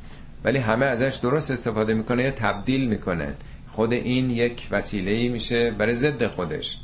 [0.44, 3.34] ولی همه ازش درست استفاده می‌کنه یا تبدیل می‌کنن.
[3.74, 6.78] خود این یک وسیله میشه برای ضد خودش.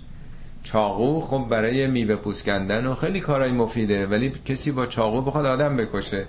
[0.63, 5.47] چاقو خب برای میوه پوست کندن و خیلی کارهای مفیده ولی کسی با چاقو بخواد
[5.47, 6.27] آدم بکشه.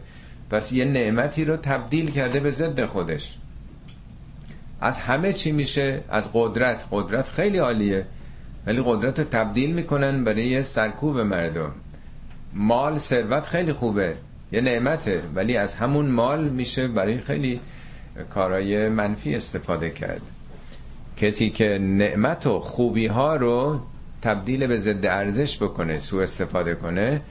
[0.50, 3.38] پس یه نعمتی رو تبدیل کرده به ضد خودش.
[4.82, 6.86] از همه چی میشه؟ از قدرت.
[6.91, 8.06] قدرت خیلی عالیه.
[8.67, 11.71] ولی قدرت رو تبدیل می‌کنن برای سرکوب مردم.
[12.54, 14.15] مال ثروت خیلی خوبه.
[14.52, 15.24] یه نعمته.
[15.36, 17.60] ولی از همون مال میشه برای خیلی
[18.30, 20.21] کارهای منفی استفاده کرد.
[21.17, 23.80] کسی که نعمت و خوبی ها رو
[24.21, 27.21] تبدیل به ضد ارزش بکنه سو استفاده کنه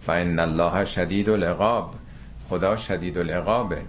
[0.00, 1.94] فان الله شدید العقاب
[2.50, 3.82] خدا شدید العقابه.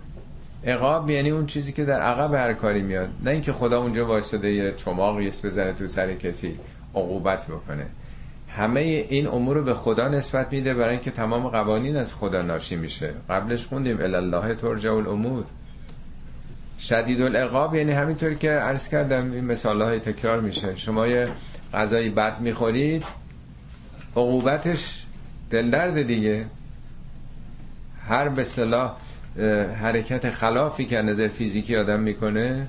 [0.67, 3.09] عقاب یعنی اون چیزی که در عقب هر کاری میاد.
[3.23, 6.59] نه اینکه خدا اونجا وایساده یه چماق یس بزنه تو سر کسی
[6.95, 7.85] عقوبت بکنه.
[8.49, 12.75] همه این امور رو به خدا نسبت میده برای اینکه تمام قوانین از خدا ناشی
[12.75, 13.13] میشه.
[13.29, 15.43] قبلش خوندیم الله ترجع الامور.
[16.81, 20.75] شدید العقاب یعنی همینطور که عرض کردم این مثال های تکرار میشه.
[20.75, 21.27] شما یه
[21.73, 23.03] غذای بد می‌خورید
[24.15, 25.05] عقوبتش
[25.49, 26.45] دلدرد دیگه.
[28.07, 28.97] هر به صلاح
[29.81, 32.67] حرکت خلافی که نظر فیزیکی آدم می‌کنه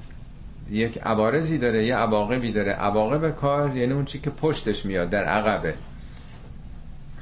[0.70, 2.72] یک عوارضی داره یه عواقبی داره.
[2.72, 5.74] عواقب کار یعنی اون چی که پشتش میاد در عقبه.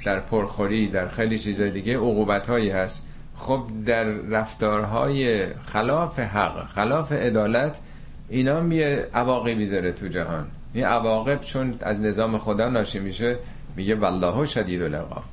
[0.05, 3.03] در پرخوری در خیلی چیزای دیگه عقوبت هایی هست.
[3.41, 7.81] خب در رفتارهای خلاف حق خلاف عدالت
[8.29, 10.47] اینا یه عواقبی داره تو جهان.
[10.73, 13.39] این عواقب چون از نظام خدا ناشی میشه
[13.77, 15.25] میگه والله شدید العقاب.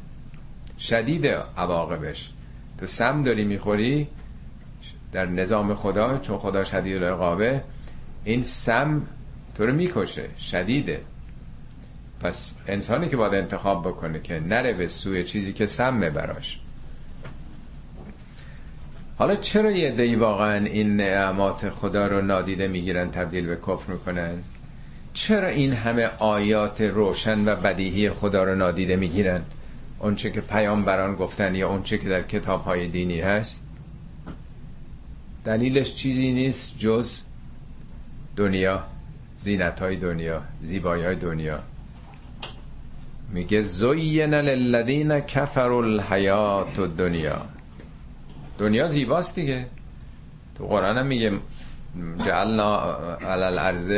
[0.80, 2.32] شدید عواقبش.
[2.80, 4.08] تو سم داری می‌خوری
[5.12, 7.64] در نظام خدا چون خدا شدید العقابه
[8.24, 9.02] این سم
[9.56, 10.30] تو رو می‌کشه.
[10.40, 11.02] شدیده.
[12.20, 16.60] پس انسانی که باید انتخاب بکنه که نره به سوی چیزی که سمه براش.
[19.18, 24.44] حالا چرا یه دی واقعا این نعمات خدا رو نادیده می‌گیرن تبدیل به کفر می‌کنن؟
[25.14, 29.42] چرا این همه آیات روشن و بدیهی خدا رو نادیده می‌گیرن؟
[30.00, 33.64] اونچه که پیامبران گفتن یا اونچه که در کتاب های دینی هست؟
[35.46, 37.22] دلیلش چیزی نیست جز
[38.36, 38.84] دنیا
[39.38, 41.60] زینت های دنیا زیبایی های دنیا.
[43.34, 47.57] میگه زین للذین کفروا الحیات الدنیا.
[48.58, 49.66] دنیا زیباست دیگه.
[50.58, 51.32] تو قرآن هم میگه
[52.26, 53.92] جعلنا علی الارض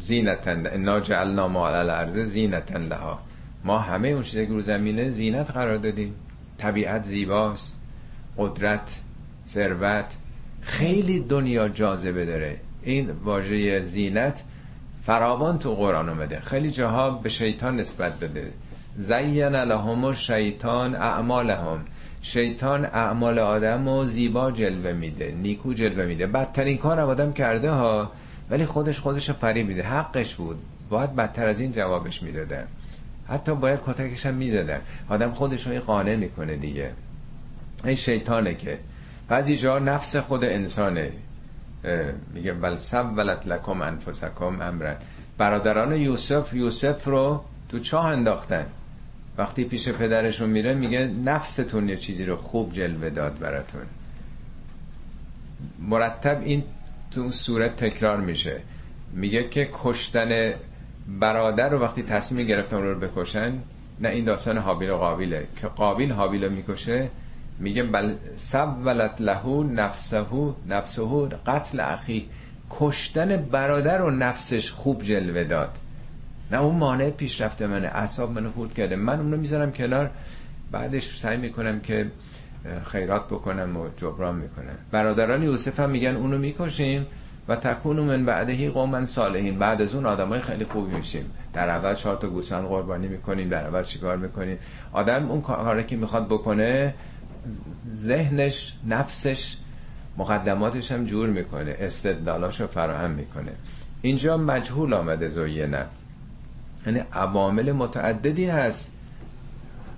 [0.00, 0.66] زینتن.
[0.66, 3.18] انا جعلنا ما علی الارض زینتن لها.
[3.64, 6.14] ما همه اون چیزی که رو زمینه زینت قرار دادیم.
[6.58, 7.76] طبیعت زیباست.
[8.38, 9.00] قدرت
[9.46, 10.16] ثروت.
[10.60, 12.60] خیلی دنیا جاذبه داره.
[12.82, 14.42] این واژه زینت
[15.06, 16.40] فراوان تو قرآن اومده.
[16.40, 18.52] خیلی جاها به شیطان نسبت بده.
[18.96, 21.84] زین لهم شیطان اعمالهم.
[22.26, 26.26] شیطان اعمال آدم رو زیبا جلوه میده نیکو جلوه میده.
[26.26, 28.12] بدترین کار آدم کرده ها
[28.50, 29.82] ولی خودش خودش فریب میده.
[29.82, 30.58] حقش بود.
[30.90, 32.64] باید بدتر از این جوابش می‌داده.
[33.28, 36.90] حتی باید کتکش هم می‌زدن آدم خودش رو قانع می‌کنه دیگه.
[37.84, 38.78] این شیطانه که.
[39.28, 41.12] بعضی جا نفس خود انسانه.
[42.34, 44.96] میگه بل ولت لکم انفسکم امرن.
[45.38, 48.66] برادران یوسف یوسف رو تو چاه انداختن.
[49.38, 53.86] وقتی پیش پدرشون میره میگه نفستون یه چیزی رو خوب جلوه داد براتون.
[55.78, 56.64] مرتب این
[57.10, 58.60] تو صورت تکرار میشه.
[59.12, 60.52] میگه که کشتن
[61.20, 63.52] برادر رو وقتی تصمیم گرفتن رو بکشن
[64.00, 65.46] نه این داستان حابیل و قابیله.
[65.56, 67.08] که قابیل حابیل رو می‌کشه
[67.58, 70.26] میگه بل سولت لهو نفسه
[70.68, 71.02] نفسه
[71.46, 72.28] قتل اخی.
[72.70, 75.78] کشتن برادر و نفسش خوب جلوه داد.
[76.50, 77.86] نه اون مانع پیشرفت منه.
[77.88, 78.96] اعصاب منو خورد کرده.
[78.96, 80.10] من اونو می‌ذارم کنار.
[80.72, 82.10] بعدش سعی می‌کنم که
[82.84, 84.78] خیرات بکنم و جبران می‌کنم.
[84.90, 87.06] برادران یوسف هم میگن اونو می‌کشیم
[87.48, 89.58] و تکونو من بعدهی قومن صالحین.
[89.58, 91.30] بعد از اون آدمای خیلی خوبی میشیم.
[91.52, 94.58] در اول چهار تا گوسفند قربانی می‌کنیم در اول چیکار می‌کنیم؟
[94.92, 96.94] آدم اون کاری که می‌خواد بکنه
[97.94, 99.56] ذهنش نفسش
[100.16, 101.76] مقدماتش هم جور می‌کنه.
[101.78, 103.52] استدلالاش رو فراهم می‌کنه.
[104.02, 105.86] اینجا مجهول آمده نه.
[106.86, 108.92] یعنی عوامل متعددی هست.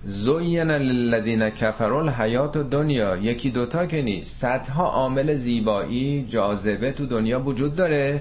[0.04, 4.40] زوین للذین کفروا الحیات دنیا یکی دوتا که نیست.
[4.40, 8.20] صدها عامل زیبایی جاذبه تو دنیا وجود داره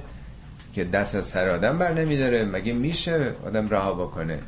[0.74, 2.46] که دست از سر آدم بر نمیداره.
[2.46, 4.40] مگه میشه آدم رها بکنه؟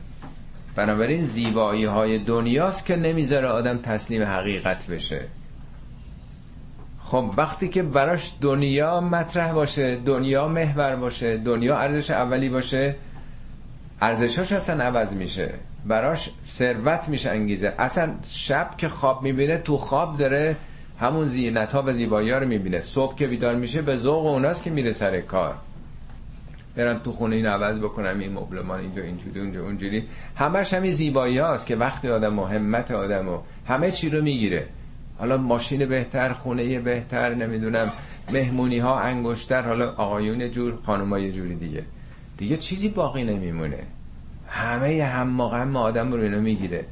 [0.76, 5.22] بنابراین زیبایی های دنیاست که نمی‌ذاره آدم تسلیم حقیقت بشه.
[7.04, 12.96] خب وقتی که براش دنیا مطرح باشه دنیا محور باشه دنیا ارزش اولی باشه
[14.02, 15.54] ارزشاش اصلا عوض میشه.
[15.86, 17.74] براش ثروت میشه انگیزه.
[17.78, 20.56] اصلا شب که خواب می‌بینه تو خواب داره
[21.00, 22.82] همون زینت ها و زیبایی ها رو می‌بینه.
[22.82, 25.56] صبح که بیدار میشه به ذوق اوناست که میره سر کار.
[26.76, 30.08] برم تو خونه این عوض بکنم این مبلمان اینجا اینجوری اونجا اونجوری.
[30.36, 34.68] همش همین زیبایی هاست که وقتی آدم و همت آدم و همه چی رو می‌گیره.
[35.18, 37.92] حالا ماشین بهتر خونه بهتر نمی‌دونم
[38.32, 41.84] مهمونی ها انگشتر حالا آقایون جور خانمای جوری دیگه.
[42.40, 43.84] دیگه چیزی باقی نمیمونه.
[44.48, 46.86] همه هم هم آدم رو اینو می‌گیره.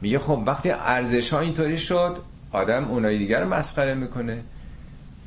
[0.00, 2.18] میگه خب وقتی ارزش ها اینطوری شد
[2.52, 4.42] آدم اونای دیگر رو مسخره می‌کنه.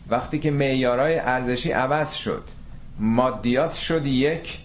[0.10, 2.43] وقتی که معیارهای ارزشی عوض شد
[2.99, 4.60] مادیات شد یک.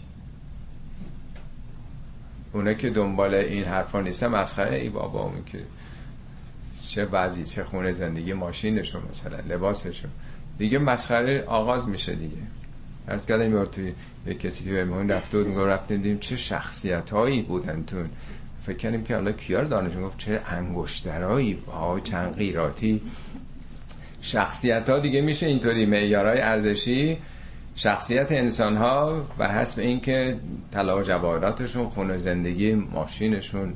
[2.53, 4.77] اونا که دنبال این حرفا نیستن مسخره.
[4.77, 5.59] ای بابا اون که
[6.89, 10.11] چه وضعی چه خونه زندگی ماشینشون مثلا لباسشون.
[10.59, 12.58] دیگه مسخره آغاز میشه دیگه.
[13.09, 13.93] ارز کردم یار توی
[14.27, 18.09] یک کسی توی مهمون رفته بود میگو رفتیم دیدیم چه شخصیت هایی بودن تون
[18.67, 23.01] فکر کنیم که حالا کیار دانشون گفت چه انگشترایی ها چند غیراتی.
[24.21, 27.19] شخصیت ها دیگه میشه اینطوری معیارهای ارزشی
[27.77, 30.37] شخصیت انسان ها بر حسب اینکه
[30.73, 33.75] طلا و جواهراتشون خونه زندگی ماشینشون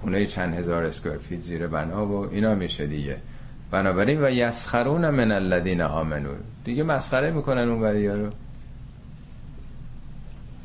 [0.00, 3.16] خونه چند هزار اسکوئر زیر بنا و اینا میشه دیگه.
[3.70, 6.30] بنابراین و یسخرون من الذین آمنو.
[6.64, 8.30] دیگه مسخره می‌کنن اون رو.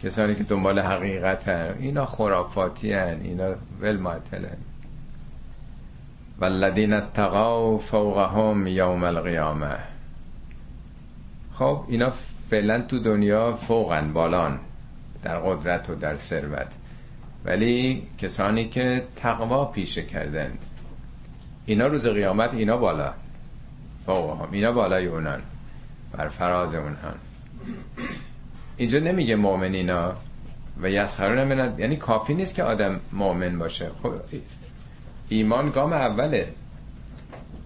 [0.03, 1.75] کسانی که دنبال حقیقت هن.
[1.79, 3.21] اینا خرافاتی هن.
[3.23, 4.57] اینا ول معتلن
[6.41, 9.77] والذین اتقوا فوقهم یوم القیامه
[11.53, 12.09] خب اینا
[12.49, 14.59] فعلا تو دنیا فوقن بالان
[15.23, 16.75] در قدرت و در ثروت
[17.45, 20.65] ولی کسانی که تقوا پیشه کردند
[21.65, 23.13] اینا روز قیامت اینا بالا
[24.05, 25.41] فوقهم اینا بالای اونان
[26.11, 27.15] بر فراز اونان
[28.77, 30.13] اینجا نمیگه مؤمنینا
[30.81, 33.89] و یسخرون من یعنی کافی نیست که آدم مؤمن باشه.
[34.03, 34.13] خب
[35.29, 36.47] ایمان گام اوله.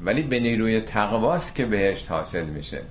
[0.02, 2.82] ولی به نیروی تقواست که بهشت حاصل میشه.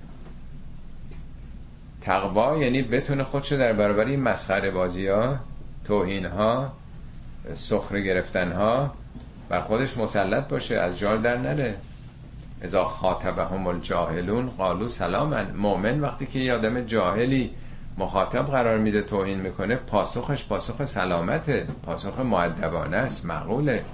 [2.00, 5.36] تقوا یعنی بتونه خودشو در برابر این مسخره بازی ها
[5.84, 6.72] توهین ها
[7.54, 8.94] سخره گرفتن ها
[9.48, 11.74] بر خودش مسلط باشه از جال در نره.
[12.62, 17.50] ازا خاطبهم الجاهلون قالو سلامن مؤمن وقتی که یه آدم جاهلی
[17.98, 23.84] مخاطب قرار میده توهین می‌کنه پاسخش پاسخ سلامته پاسخ معدبانه است معقوله.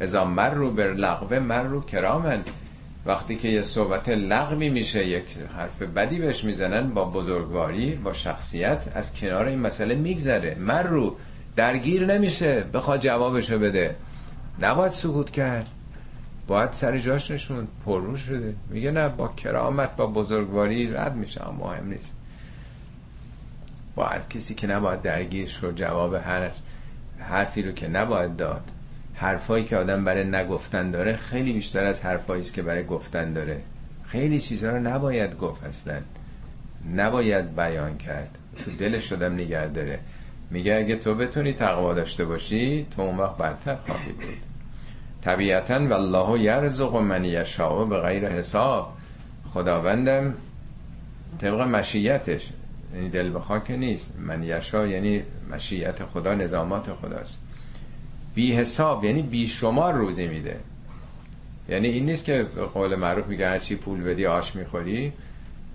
[0.00, 2.42] ازا مر رو بر لغوه مر رو کرامن
[3.06, 8.84] وقتی که یه صحبت لغوی میشه یک حرف بدی بهش می‌زنن با بزرگواری با شخصیت
[8.94, 10.56] از کنار این مسئله میگذره.
[10.60, 11.16] مر رو
[11.56, 13.96] درگیر نمیشه بخواد جوابشو بده.
[14.62, 15.66] نباید سکوت کرد.
[16.46, 18.54] باید سر جاش نشون پررو شده.
[18.70, 21.40] میگه نه با کرامت با بزرگواری رد میشه.
[21.60, 22.12] مهم نیست.
[23.98, 26.50] با هر کسی که نباید درگیر شد جواب هر
[27.18, 28.62] حرفی رو که نباید داد.
[29.14, 33.60] حرفایی که آدم برای نگفتن داره خیلی بیشتر از حرفایی است که برای گفتن داره.
[34.04, 36.00] خیلی چیزها رو نباید گفت اصلا.
[36.96, 38.38] نباید بیان کرد.
[38.64, 39.98] تو دلش آدم نگه داره.
[40.50, 44.42] میگه اگه تو بتونی تقوا داشته باشی تو اون وقت برتر خواهی بود.
[45.22, 48.92] طبیعتا والله یرزق من یشاء به غیر حساب.
[49.54, 50.34] خداوندم
[51.40, 52.50] طبق مشیتش.
[52.94, 54.12] یعنی دل بخوا که نیست.
[54.18, 57.38] من یشا یعنی مشیت خدا نظامات خداست.
[58.34, 60.56] بی حساب یعنی بی شمار روزی میده.
[61.68, 65.12] یعنی این نیست که قول معروف میگه هرچی پول بدی آش می‌خوری.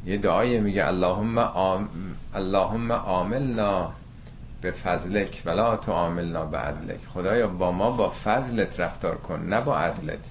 [0.05, 1.89] یه دعایی میگه اللهم آم...
[2.35, 3.91] اللهم عاملنا
[4.61, 6.99] به فضلک ولا تو عاملنا به عدلک.
[7.13, 10.29] خدایا با ما با فضلت رفتار کن نه با عدلت.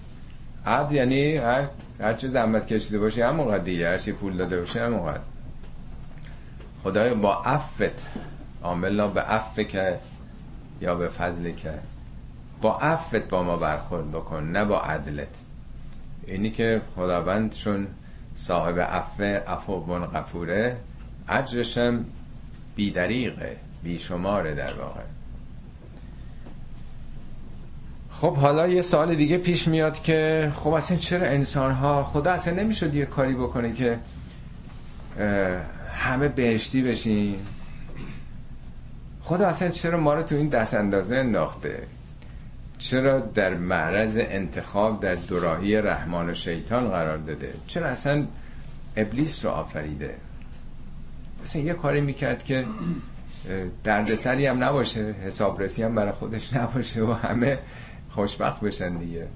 [0.67, 1.69] عدل یعنی هر
[2.01, 3.89] هر چه زحمت کشیده باشی همون دیگه.
[3.89, 5.15] هر چی پول داده باشی همون
[6.85, 8.13] خدایا با عفت
[8.63, 9.99] عاملنا به عفت که
[10.81, 11.73] یا به فضل که.
[12.63, 15.29] با عفت با ما برخورد بکن نه با عدلت.
[16.27, 17.87] اینی که خداوند چون
[18.35, 20.77] صاحب عفو عفو بن غفوره
[21.29, 22.05] اجرشم
[22.77, 25.01] بیدریقه بیشماره در واقع.
[28.11, 32.55] خب حالا یه سال دیگه پیش میاد که خب اصلا چرا انسان ها خدا اصلا
[32.55, 33.99] نمی‌شد یه کاری بکنه که
[36.03, 37.37] همه بهشتی بشین.
[39.23, 41.83] خدا اصلا چرا ما رو تو این دست اندازه انداخته؟
[42.79, 48.27] چرا در معرض انتخاب در دوراهی رحمان و شیطان قرار داده؟ چرا اصلا
[48.97, 50.15] ابلیس رو آفریده؟
[51.43, 52.65] اصلا یه کاری می‌کرد که
[53.85, 57.59] دردسری هم نباشه حسابرسی هم برای خودش نباشه و همه
[58.11, 59.27] خوشبخت بشن دیگه.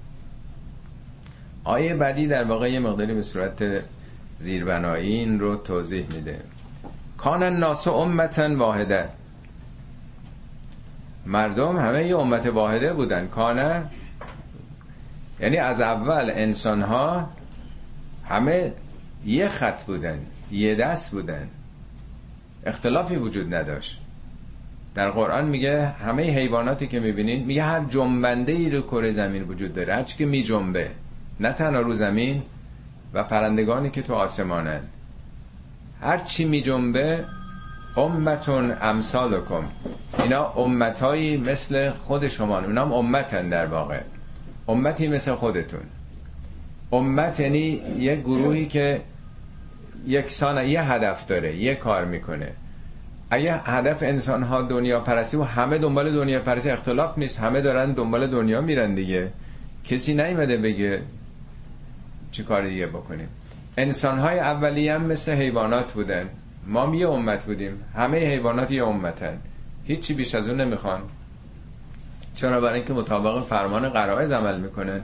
[1.63, 3.63] آیه بعدی در واقع یه مقداری به صورت
[4.39, 6.39] زیربنایی این رو توضیح میده.
[7.17, 9.09] کان الناس امتا واحده.
[11.25, 13.27] مردم همه یه امت واحده بودن.
[13.27, 13.83] کانه
[15.39, 17.29] یعنی از اول انسان ها
[18.25, 18.73] همه
[19.25, 20.19] یه خط بودن
[20.51, 21.47] یه دست بودن.
[22.65, 24.01] اختلافی وجود نداشت.
[24.95, 29.73] در قرآن میگه همه حیواناتی که می‌بینید میگه هر جنبنده ای رو کره زمین وجود
[29.73, 29.95] داره.
[29.95, 30.91] هرچی که میجنبه
[31.39, 32.43] نه تنها رو زمین
[33.13, 34.81] و پرندگانی که تو آسمانن.
[36.01, 37.23] هر چی میجنبه
[37.97, 39.63] امتون امثالکم.
[40.23, 43.99] اینا امتهایی مثل خود شما اونا هم امتن در واقع.
[44.67, 45.81] امتی مثل خودتون.
[46.91, 49.01] امت یعنی یه گروهی که
[50.07, 52.51] یکسان یه هدف داره یه کار می‌کنه.
[53.29, 57.91] اگه هدف انسان ها دنیا پرستی و همه دنبال دنیا پرستی اختلاف نیست همه دارن
[57.91, 59.31] دنبال دنیا میرن دیگه.
[59.83, 61.01] کسی نیومده بگه
[62.31, 63.27] چی کار دیگه بکنیم.
[63.77, 66.29] انسان های اولی هم مثل حیوانات بودن.
[66.67, 67.83] ما یه امت بودیم.
[67.95, 69.39] همه حیوانات یه امتن.
[69.83, 71.01] هیچی بیش از اون نمی‌خوان.
[72.35, 75.01] چرا؟ برای اینکه مطابق فرمان قرائز عمل می‌کنن.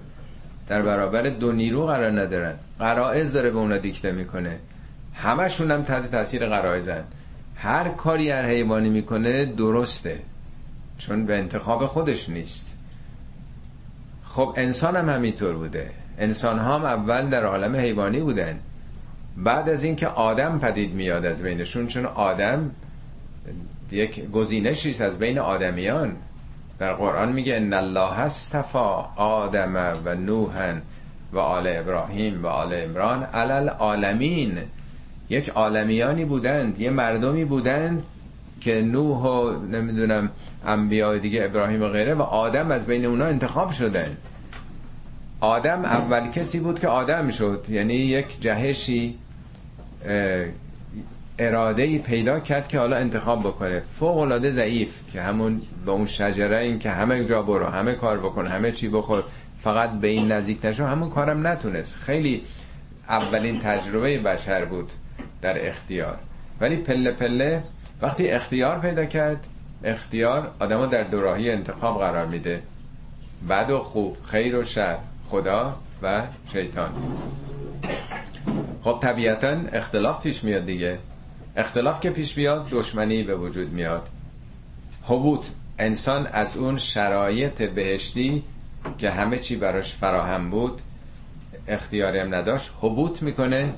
[0.68, 2.56] در برابر دو نیرو قرار ندارن.
[2.80, 4.60] قرائز داره به اونا دیکته می‌کنه.
[5.14, 7.04] همشون هم تحت تاثیر قرائزن.
[7.56, 10.20] هر کاری هر حیوانی می‌کنه درسته.
[10.98, 12.78] چون به انتخاب خودش نیست.
[14.26, 15.92] خب انسان هم همینطور بوده.
[16.18, 18.60] انسان هم اول در عالم حیوانی بودن.
[19.38, 22.72] بعد از اینکه آدم پدید میاد از بینشون چون آدم
[23.92, 26.16] یک گزینشی از بین آدمیان.
[26.80, 30.74] در قرآن میگه ان الله استفا آدم و نوح
[31.34, 34.58] و آل ابراهیم و آل عمران علل عالمین
[35.30, 38.04] یک عالمیانی بودند یه مردمی بودند
[38.62, 40.30] که نوح و نمی‌دونم
[40.66, 44.18] انبیاء دیگه ابراهیم و غیره و آدم از بین اونا انتخاب شدن
[45.44, 47.66] آدم اول کسی بود که آدم شد.
[47.70, 49.18] یعنی یک جهشی
[51.40, 53.80] اراده ای پیدا کرد که حالا انتخاب بکنه.
[54.00, 58.20] فوق العاده ضعیف که همون به اون شجره این که همه جا برو همه کار
[58.20, 59.24] بکن همه چی بخور
[59.64, 61.96] فقط به این نزدیک نشو همون کارم نتونست.
[61.96, 62.42] خیلی
[63.10, 64.92] اولین تجربه بشر بود
[65.42, 66.18] در اختیار.
[66.62, 67.64] ولی پله پله
[68.02, 69.48] وقتی اختیار پیدا کرد
[69.84, 72.62] اختیار آدمو در دوراهی انتخاب قرار میده.
[73.50, 74.98] بد و خوب خیر و شر.
[75.34, 76.92] خدا و شیطان.
[78.84, 81.00] خب طبیعتا اختلاف پیش میاد دیگه.
[81.56, 84.10] اختلاف که پیش بیاد دشمنی به وجود میاد.
[85.04, 85.48] حبوط
[85.80, 88.44] انسان از اون شرایط بهشتی
[88.98, 90.82] که همه چی براش فراهم بود
[91.68, 93.74] اختیاری هم نداشت حبوط می‌کنه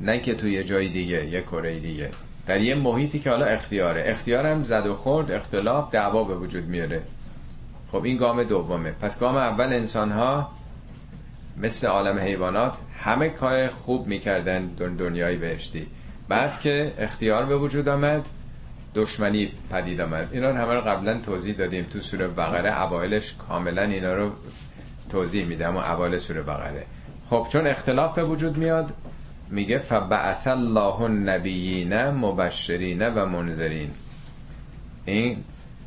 [0.00, 2.10] نه که توی جای دیگه یه کره دیگه.
[2.46, 4.02] در یه محیطی که حالا اختیاره.
[4.06, 7.02] اختیارم زد و خورد اختلاف دعوا به وجود میاره.
[7.92, 8.90] خب این گام دومه.
[8.90, 10.57] پس گام اول انسان ها
[11.62, 15.86] مثل عالم حیوانات همه کار خوب می‌کردن دنیای بهشتی.
[16.28, 18.28] بعد که اختیار به وجود آمد
[18.94, 20.28] دشمنی پدید آمد.
[20.32, 22.82] اینا همه رو قبلا توضیح دادیم تو سوره بقره.
[22.82, 24.30] اوایلش کاملا اینا رو
[25.10, 26.86] توضیح میدم و اوایل سوره بقره.
[27.30, 28.92] خب چون اختلاف به وجود میاد
[29.50, 33.90] میگه فبعث الله النبیین مبشرین و منذرین.
[35.04, 35.44] این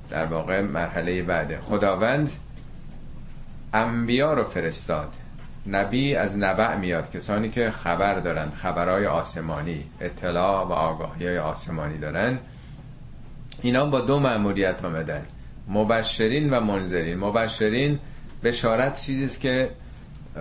[0.09, 1.59] در واقع مرحله بعده.
[1.59, 2.32] خداوند
[3.74, 5.13] انبیا رو فرستاد.
[5.68, 7.12] نبی از نبع میاد.
[7.12, 12.39] کسانی که خبر دارن خبرهای آسمانی اطلاع و آگاهی آسمانی دارن
[13.62, 15.26] اینا با دو مأموریت آمدن.
[15.68, 17.18] مبشرین و منذرین.
[17.18, 17.99] مبشرین
[18.43, 19.70] بشارت چیزیست که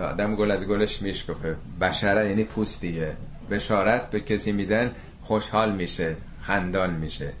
[0.01, 1.55] آدم گل از گلش میشکفه.
[1.81, 3.13] بشره یعنی پوست دیگه.
[3.49, 4.91] بشارت به کسی میدن
[5.21, 7.33] خوشحال میشه خندان میشه.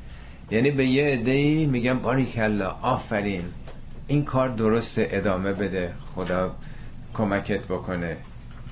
[0.51, 3.45] یعنی به یه عده میگم باری کلا آفرین.
[4.07, 5.93] این کار درست ادامه بده.
[6.15, 6.55] خدا
[7.13, 8.17] کمکت بکنه.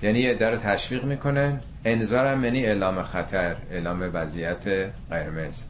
[0.04, 1.60] یعنی یه رو تشویق می‌کنن.
[1.86, 4.64] انذارم یعنی اعلام خطر اعلام وضعیت
[5.10, 5.64] قرمز.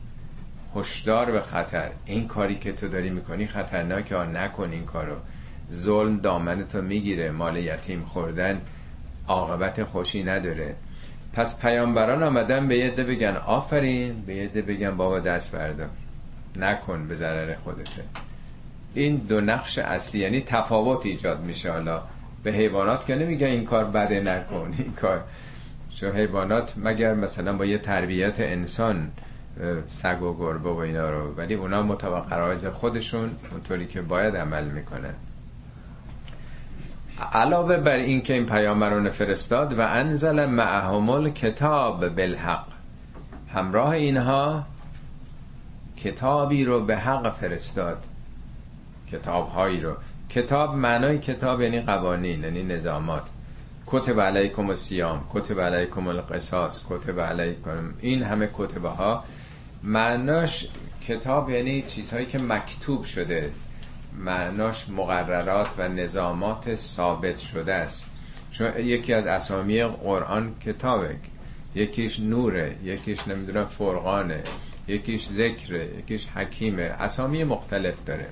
[0.76, 1.90] هشدار به خطر.
[2.06, 5.16] این کاری که تو داری می‌کنی خطرناکه نکن این کارو.
[5.72, 7.32] ظلم دامنتو می‌گیره.
[7.32, 8.62] مال یتیم خوردن
[9.28, 10.76] عاقبت خوشی نداره.
[11.34, 14.22] پس پیامبران آمدن به یه بگن آفرین.
[14.22, 15.90] به یه بگن بابا دست بردار
[16.56, 18.04] نکن به ضرر خودته.
[18.94, 22.02] این دو نقش اصلی یعنی تفاوت ایجاد میشه حالا.
[22.44, 25.24] به حیوانات که نمیگه این کار بده نکن این کار.
[25.96, 29.12] چون حیوانات مگر مثلا با یه تربیت انسان
[29.96, 35.14] سگ و گربه و اینا رو ولی اونا مطابق خودشون اونطوری که باید عمل می‌کنن.
[37.34, 42.66] علاوه بر این که این پیامبران فرستاد و انزل معهم کتاب بالحق.
[43.54, 44.66] همراه اینها
[45.98, 48.06] کتابی رو به حق فرستاد.
[49.12, 49.96] کتابهایی رو.
[50.30, 53.24] کتاب معنای کتاب یعنی قوانین یعنی نظامات.
[53.86, 59.24] کتب علیکم السیام کتب علیکم القصاص کتب علیکم این همه کتبه ها
[59.84, 60.68] معناش
[61.08, 63.52] کتاب یعنی چیزهایی که مکتوب شده.
[64.18, 68.06] معناش مقررات و نظامات ثابت شده است.
[68.52, 71.16] چون یکی از اسامی قرآن کتابه.
[71.76, 74.44] یکیش نوره یکیش نمی‌دونم فرقانه
[74.88, 76.84] یکیش ذکره یکیش حکیمه.
[76.84, 78.28] اسامی مختلف داره.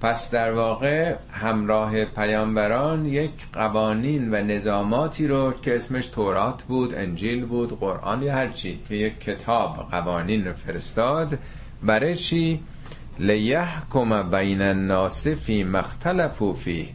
[0.00, 7.44] پس در واقع همراه پیامبران یک قوانین و نظاماتی رو که اسمش تورات بود انجیل
[7.44, 11.38] بود قرآن یا هرچی یک کتاب قوانین رو فرستاد.
[11.82, 12.60] برای چی؟
[13.18, 16.88] لیحکم بین الناس فی مختلفو فی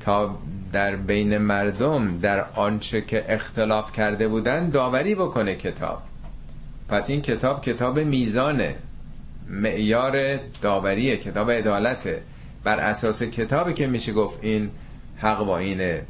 [0.00, 0.38] تا
[0.72, 6.02] در بین مردم در آنچه که اختلاف کرده بودن داوری بکنه کتاب.
[6.88, 8.76] پس این کتاب کتاب میزانه.
[9.50, 12.22] معیار داوریه کتاب عدالته
[12.64, 14.70] بر اساس کتابی که میشه گفت این
[15.16, 16.02] حق با اینه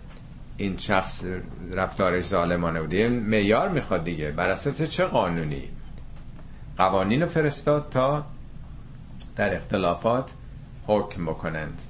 [0.57, 1.25] این شخص
[1.73, 3.09] رفتارش ظالمانه بوده.
[3.09, 4.31] معیار می‌خواد دیگه.
[4.31, 5.69] بر اساس چه قانونی؟
[6.79, 8.25] قوانین فرستاد تا
[9.37, 10.31] در اختلافات
[10.87, 11.83] حکم بکنند.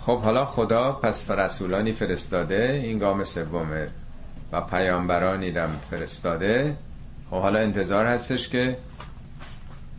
[0.00, 3.88] خب حالا خدا پس رسولانی فرستاده این گام سومه
[4.52, 6.76] و پیامبرانی رم فرستاده.
[7.30, 8.76] خب حالا انتظار هستش که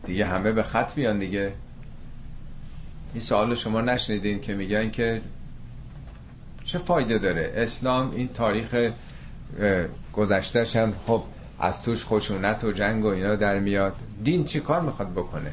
[0.06, 1.52] دیگه همه به خط بیان دیگه.
[3.12, 5.20] این سوال شما نشنیدین که میگن که
[6.64, 8.90] چه فایده داره؟ اسلام این تاریخ
[10.12, 11.22] گذشتهش هم خب
[11.60, 13.94] از توش خشونت و جنگ و اینا در میاد.
[14.24, 15.52] دین چی کار می‌خواد بکنه؟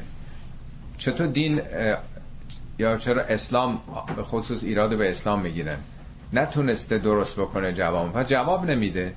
[0.98, 1.60] چطور دین
[2.78, 3.80] یا چرا اسلام
[4.16, 5.78] به خصوص ایراد به اسلام می‌گیرن؟
[6.32, 8.12] نتونسته درست بکنه جواب.
[8.12, 9.14] پس جواب نمیده.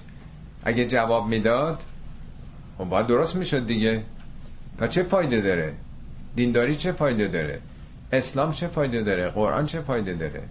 [0.64, 1.84] اگه جواب می‌داد
[2.78, 4.04] خب باید درست می‌شد دیگه.
[4.80, 5.74] و چه فایده داره؟
[6.36, 7.60] دینداری چه فایده داره؟
[8.12, 10.44] اسلام چه فایده داره؟ قرآن چه فایده داره؟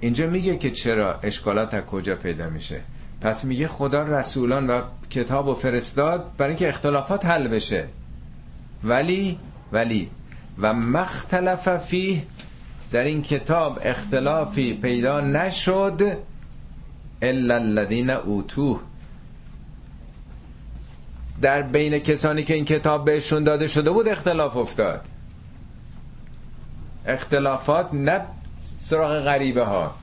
[0.00, 2.80] اینجا میگه که چرا اشکالات از کجا پیدا میشه؟
[3.20, 7.86] پس میگه خدا رسولان و کتاب و فرستاد برای اینکه اختلافات حل بشه.
[8.84, 9.38] ولی
[9.72, 10.10] ولی
[10.58, 12.22] و مختلف فیه
[12.92, 16.16] در این کتاب اختلافی پیدا نشد
[17.22, 18.80] الا الذین اوتوه.
[21.42, 25.00] در بین کسانی که این کتاب بهشون داده شده بود اختلاف افتاد.
[27.06, 28.20] اختلافات نه
[28.78, 29.94] سراغ غریبه ها.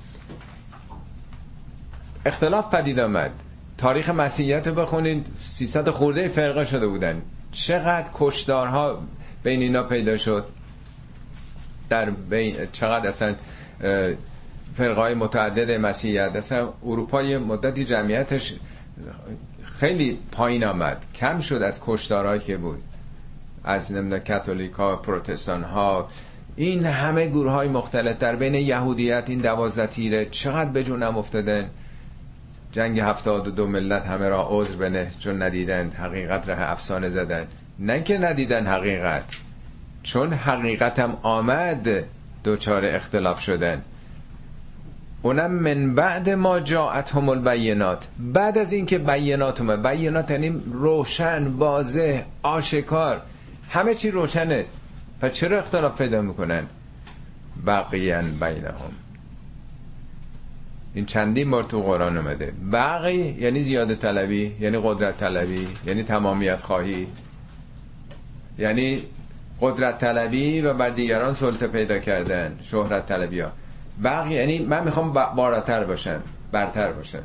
[2.25, 3.31] اختلاف پدید آمد.
[3.77, 7.21] تاریخ مسیحیت رو بخونید 300 خورده فرقه شده بودن.
[7.51, 9.01] چقدر کشدارها
[9.43, 10.45] بین اینا پیدا شد؟
[11.89, 13.35] در بین چقدر اصلا
[14.75, 18.53] فرقه های متعدد مسیحیت اصلا اروپا یه مدتی جمعیتش
[19.80, 21.05] خیلی پایین آمد.
[21.15, 22.84] کم شد از کشدارهایی که بود.
[23.63, 26.09] از نمی‌دونم کاتولیک ها پروتستان ها.
[26.55, 31.69] این همه گروه های مختلف در بین یهودیت این دوازده تیره چقدر به جونم افتادن
[32.71, 37.47] جنگ هفتاد و دو ملت همه را عذر بنه چون ندیدند حقیقت ره افسانه زدن.
[37.80, 39.23] نه که ندیدن حقیقت.
[40.03, 42.03] چون حقیقتم آمد
[42.43, 43.82] دوچار اختلاف شدن.
[45.22, 48.07] اونم من بعد ما جاعت هم البینات.
[48.20, 49.88] بعد از اینکه بینات اومد.
[49.88, 53.22] بینات یعنی روشن واضح آشکار.
[53.70, 54.65] همه چی روشنه.
[55.22, 56.63] پس چرا اختلاف پیدا می‌کنن؟
[57.65, 58.91] بقیا بینهم.
[60.93, 62.53] این چندین بار تو قرآن اومده.
[62.72, 67.07] بقی یعنی زیاده طلبی یعنی قدرت طلبی یعنی تمامیت خواهی.
[68.57, 69.03] یعنی
[69.61, 72.59] قدرت طلبی و بر دیگران سلطه پیدا کردن.
[72.63, 73.51] شهرت طلبی ها
[74.04, 76.22] بقی یعنی من می‌خوام بالاتر باشم
[76.52, 77.24] برتر باشم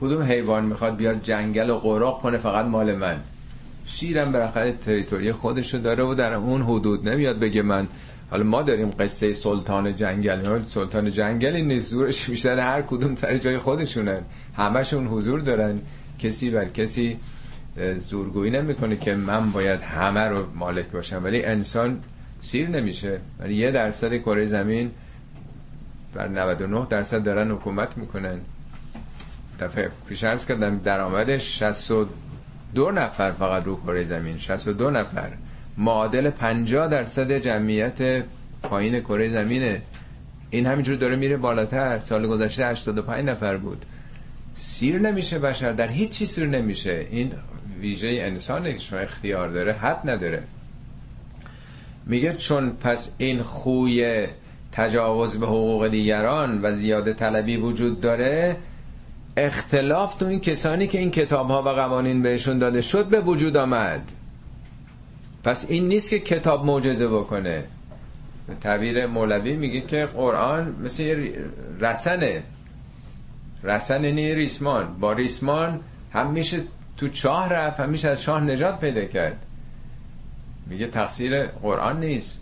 [0.00, 3.20] کدوم حیوان می‌خواد بیاد جنگل و قراق کنه فقط مال من؟
[3.86, 7.88] شیرم بالاخره تریتوری خودشو داره و در اون حدود نمیاد بگه من.
[8.30, 10.60] حالا ما داریم قصه سلطان جنگل.
[10.66, 14.20] سلطان جنگلی نیست زورش بیشتر هر کدوم سر جای خودشونن.
[14.56, 15.80] همشون حضور دارن.
[16.18, 17.18] کسی بر کسی
[17.98, 21.24] زورگویی نمی‌کنه که من باید همه رو مالک باشم.
[21.24, 22.00] ولی انسان
[22.40, 23.20] سیر نمیشه.
[23.38, 24.90] ولی یه درصد کره زمین
[26.14, 28.40] بر 99 درصد دارن حکومت می‌کنن.
[29.60, 34.38] دفعه پیش ارز کردم درآمدش 62 نفر فقط رو کره زمین.
[34.38, 35.30] 62 نفر.
[35.78, 38.24] معادل 50 درصد جمعیت
[38.62, 39.82] پایین کره زمینه.
[40.50, 42.00] این همینجور داره میره بالاتر.
[42.00, 43.84] سال گذشته 85 نفر بود.
[44.54, 45.72] سیر نمیشه بشر.
[45.72, 47.06] در هیچ چیز سیر نمیشه.
[47.10, 47.32] این
[47.80, 49.72] ویژه انسانه که شما اختیار داره.
[49.72, 50.42] حد نداره.
[52.06, 54.26] میگه چون پس این خوی
[54.72, 58.56] تجاوز به حقوق دیگران و زیاده طلبی وجود داره
[59.36, 63.56] اختلاف تو این کسانی که این کتاب ها و قوانین بهشون داده شد به وجود
[63.56, 64.12] آمد.
[65.44, 67.64] پس این نیست که کتاب معجزه بکنه.
[68.60, 71.30] تعبیر مولوی میگه که قرآن مثل
[71.80, 72.42] رسنه.
[73.64, 74.96] رسن یعنی ریسمان.
[75.00, 75.80] با ریسمان
[76.12, 76.62] هم میشه
[76.96, 79.46] تو چاه رفت هم میشه از چاه نجات پیدا کرد.
[80.66, 82.40] میگه تقصیر قرآن نیست.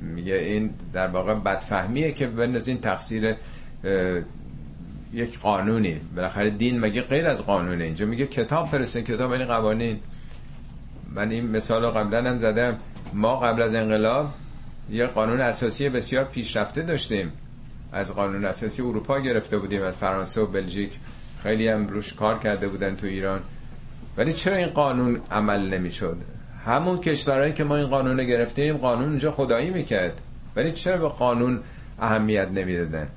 [0.00, 2.30] میگه این در واقع بدفهمیه که
[2.66, 3.34] این تقصیر
[5.12, 6.00] یک قانونی.
[6.16, 7.84] بالاخره دین مگه غیر از قانونه.
[7.84, 10.00] اینجا میگه کتاب فرسته کتاب این یعنی قوانین.
[11.14, 12.78] من این مثال رو قبلا هم زدم.
[13.12, 14.34] ما قبل از انقلاب
[14.90, 17.32] یه قانون اساسی بسیار پیشرفته داشتیم.
[17.92, 20.98] از قانون اساسی اروپا گرفته بودیم از فرانسه و بلژیک.
[21.42, 23.40] خیلی هم روش کار کرده بودن تو ایران.
[24.16, 26.16] ولی چرا این قانون عمل نمی‌شد؟
[26.66, 30.20] همون کشورهایی که ما این قانون گرفتیم قانون اونجا خدایی می‌کرد.
[30.56, 31.60] ولی چرا به قانون
[32.00, 33.08] اهمیت نمی‌دادن؟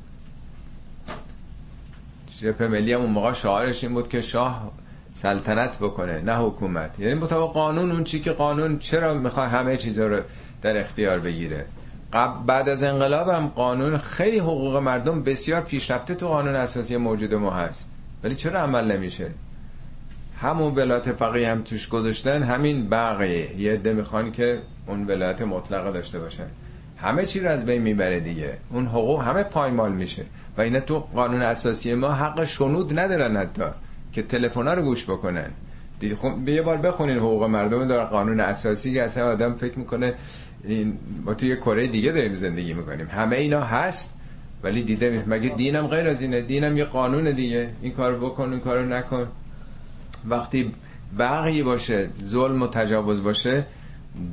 [2.40, 4.72] جبهه ملی هم اون موقع شعارش این بود که شاه
[5.14, 7.00] سلطنت بکنه نه حکومت.
[7.00, 10.20] یعنی مطابق قانون اون چی که قانون چرا می‌خواد همه چیزا رو
[10.62, 11.66] در اختیار بگیره؟
[12.46, 17.52] بعد از انقلاب هم قانون خیلی حقوق مردم بسیار پیشرفته تو قانون اساسی موجود ما
[17.52, 17.86] هست.
[18.24, 19.32] ولی چرا عمل نمیشه؟
[20.42, 23.56] همون ولایت فقیه هم توش گذاشتن همین بقیه.
[23.62, 26.48] یه عده می‌خوان که اون ولایت مطلقه داشته باشن.
[26.98, 28.58] همه چی رو از بین می‌بره دیگه.
[28.74, 30.24] اون حقوق همه پایمال میشه.
[30.58, 33.64] و اینا تو قانون اساسی ما حق شنود ندارن حتی
[34.14, 35.50] که تلفن رو گوش بکنن.
[36.18, 40.14] خب یه بار بخونین حقوق مردم در قانون اساسی که اصلا آدم فکر می‌کنه
[40.64, 43.08] این ما توی کره دیگه داریم زندگی می‌کنیم.
[43.08, 44.14] همه اینا هست
[44.64, 47.70] ولی دیده مگه دینم غیر از اینه؟ دینم یه قانون دیگه.
[47.82, 49.28] این کار بکن این کارو نکن.
[50.26, 50.72] وقتی
[51.20, 53.66] بقیه باشه ظلم و تجاوز باشه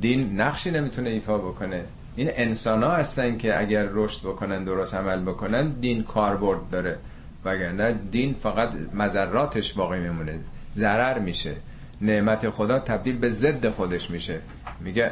[0.01, 1.83] دین نقشی نمی‌تونه ایفا بکنه.
[2.15, 6.97] این انسان ها هستن که اگر رشد بکنن درست عمل بکنن دین کاربرد داره.
[7.45, 10.39] وگرنه دین فقط مذراتش باقی میمونه
[10.75, 11.55] ضرر میشه.
[12.01, 14.39] نعمت خدا تبدیل به ضد خودش میشه.
[14.79, 15.11] میگه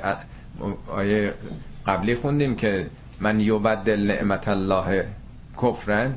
[0.88, 1.34] آیه
[1.88, 2.88] قبلی خوندیم که
[3.20, 5.06] من یبدل نعمت الله
[5.62, 6.14] کفرن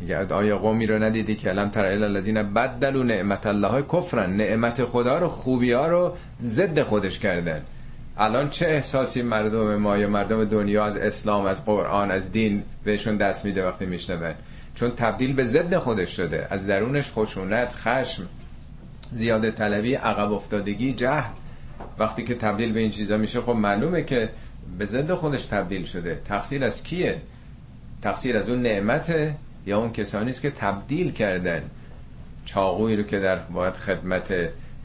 [0.00, 5.18] میگه آیا قومی رو ندیدی که علم تر الذین بدلوا نعمت الله کفرن؟ نعمت خدا
[5.18, 7.62] رو خوبی ها رو ضد خودش کردن.
[8.16, 13.16] الان چه احساسی مردم ما یا مردم دنیا از اسلام از قرآن از دین بهشون
[13.16, 14.34] دست میده وقتی میشنون؟
[14.74, 16.46] چون تبدیل به ضد خودش شده.
[16.50, 18.22] از درونش خشونت خشم
[19.12, 21.30] زیاده طلبی عقب افتادگی جهل.
[21.98, 24.28] وقتی که تبدیل به این چیزا میشه خب معلومه که
[24.78, 26.20] به ضد خودش تبدیل شده.
[26.24, 27.20] تقصیر از کیه؟
[28.02, 29.34] تقصیر از اون نعمته.
[29.68, 31.62] یا اون کسانی است که تبدیل کردن
[32.44, 34.34] چاقویی رو که در باید خدمت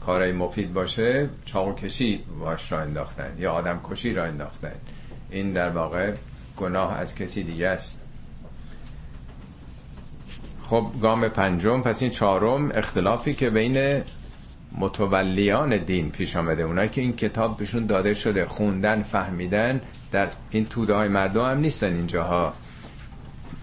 [0.06, 4.72] کارای مفید باشه چاقو کشی باش را انداختن یا آدم کشی را انداختن.
[5.30, 6.12] این در واقع
[6.56, 7.98] گناه از کسی دیگه است.
[10.62, 11.82] خب گام پنجم.
[11.82, 14.02] پس این چهارم اختلافی که بین
[14.78, 16.62] متولیان دین پیش آمده.
[16.62, 19.80] اونایی که این کتاب بهشون داده شده خوندن فهمیدن
[20.12, 22.52] در این توده های مردم هم نیستن اینجاها.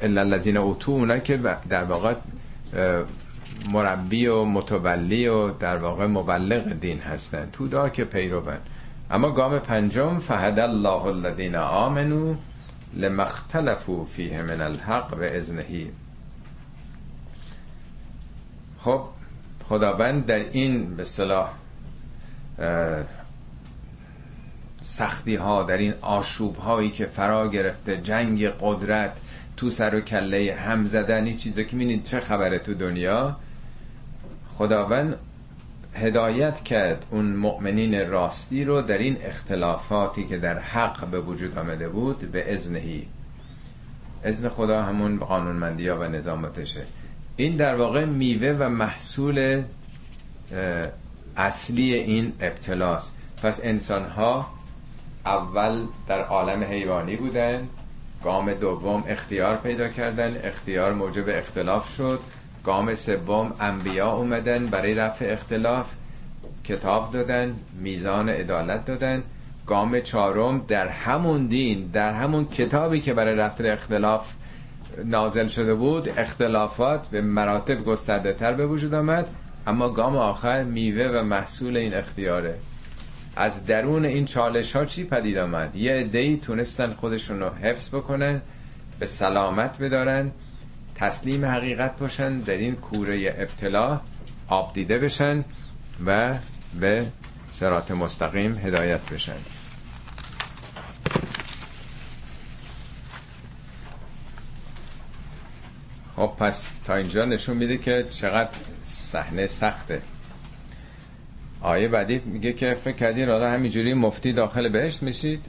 [0.01, 1.39] الا الذین اوتو اونایی که
[1.69, 2.15] در واقع
[3.71, 8.57] مربی و متولی و در واقع مبلغ دین هستن توده که پیروبن
[9.11, 12.35] اما گام پنجم فهد الله الذین آمنو
[12.93, 15.91] لمختلفو فیه من الحق و ازنهی
[18.79, 19.01] خب
[19.69, 21.49] خداوند در این به صلاح
[24.81, 29.17] سختی ها در این آشوب هایی که فرا گرفته جنگ قدرت
[29.61, 33.37] تو سر و کله هم زدن چیزا که می‌بینید چه خبره تو دنیا.
[34.53, 35.15] خداوند
[35.93, 41.89] هدایت کرد اون مؤمنین راستی رو در این اختلافاتی که در حق به وجود آمده
[41.89, 43.07] بود به ازنهی
[44.23, 46.85] ازن خدا همون قانونمندی ها و نظاماتشه.
[47.35, 49.63] این در واقع میوه و محصول
[51.37, 53.11] اصلی این ابتلاس
[53.43, 54.47] پس انسان ها
[55.25, 57.67] اول در عالم حیوانی بودن
[58.23, 62.19] گام دوم اختیار پیدا کردن اختیار موجب اختلاف شد.
[62.63, 65.93] گام سوم انبیا اومدن برای رفع اختلاف
[66.63, 69.23] کتاب دادن میزان عدالت دادن.
[69.67, 74.33] گام چهارم در همون دین در همون کتابی که برای رفع اختلاف
[75.05, 79.27] نازل شده بود اختلافات به مراتب گسترده تر به وجود آمد.
[79.67, 82.55] اما گام آخر میوه و محصول این اختیاره.
[83.35, 88.41] از درون این چالش ها چی پدید آمد؟ یه عده‌ای تونستن خودشون رو حفظ بکنن
[88.99, 90.31] به سلامت بدارن
[90.95, 94.01] تسلیم حقیقت باشن در این کوره ابتلا
[94.47, 95.43] آب دیده بشن
[96.05, 96.35] و
[96.79, 97.05] به
[97.51, 99.37] سرات مستقیم هدایت بشن.
[106.15, 108.51] خب پس تا اینجا نشون میده که چقدر
[108.83, 110.01] صحنه سخته.
[111.61, 115.45] آیه بعدی میگه که فکر کردین رادا همینجوری مفتی داخل بهشت میشید؟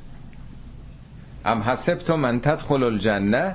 [1.45, 3.55] ام حسب تو من تدخل الجنه.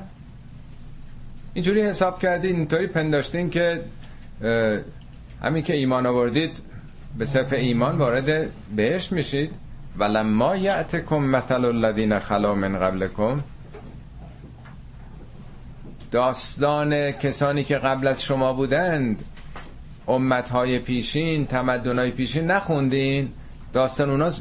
[1.53, 3.81] اینجوری حساب کردین اینطوری پنداشتین که
[5.41, 6.57] همین که ایمان آوردید
[7.17, 9.51] به صرف ایمان وارد بهشت میشید.
[9.97, 13.43] ولما یعتکم مثل الذین خلا من قبلکم.
[16.11, 19.23] داستان کسانی که قبل از شما بودند
[20.07, 23.29] امتهای پیشین تمدنهای پیشین نخوندین؟
[23.73, 24.31] داستان اونا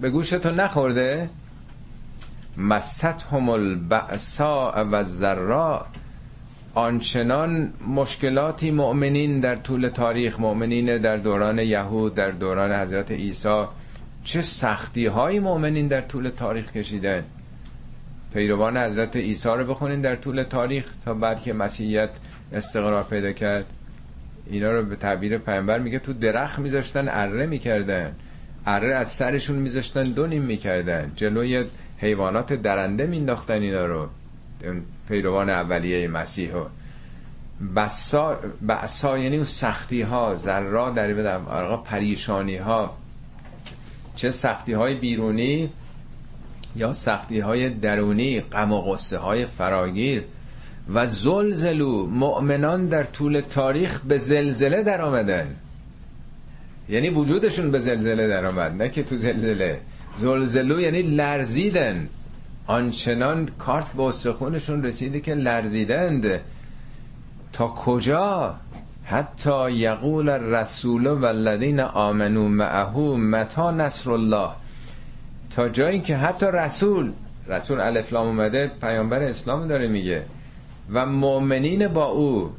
[0.00, 1.30] به گوشتون نخورده؟
[2.56, 5.86] مست هم البعصا و ذرا
[6.74, 13.64] آنچنان مشکلاتی مؤمنین در طول تاریخ مؤمنین در دوران یهود در دوران حضرت عیسی
[14.24, 17.24] چه سختی های مؤمنین در طول تاریخ کشیدن؟
[18.32, 22.10] پیروان حضرت عیسی رو بخونین در طول تاریخ تا بعد که مسیحیت
[22.52, 23.64] استقرار پیدا کرد.
[24.50, 28.14] اینا رو به تعبیر پیامبر میگه تو درخت میذاشتن اره می‌کردن.
[28.66, 31.12] اره از سرشون میذاشتن دو نیم می‌کردن.
[31.16, 31.64] جلوی
[31.98, 34.08] حیوانات درنده مینداختن اینا رو.
[35.08, 36.70] پیروان اولیه مسیح ها
[37.76, 38.38] بسا,
[38.68, 42.96] بسا یعنی اون سختی ها ذرا در آقا پریشانی ها
[44.16, 45.70] چه سختی های بیرونی
[46.76, 50.24] یا سختی های درونی غم و غصه های فراگیر.
[50.94, 55.48] و زلزلو مؤمنان در طول تاریخ به زلزله در آمدن.
[56.88, 59.80] یعنی وجودشون به زلزله در آمد نه که تو زلزله.
[60.18, 62.08] زلزلو یعنی لرزیدن.
[62.66, 66.40] آنچنان کارت به استخونشون رسیده که لرزیدند.
[67.52, 68.54] تا کجا؟
[69.04, 74.50] حتی یقول الرسول و الذین آمنو معه متا نصر الله؟
[75.56, 77.12] تا جایی که حتی رسول
[77.48, 80.22] رسول الفلام اومده پیامبر اسلام داره میگه.
[80.92, 82.52] و مؤمنین با او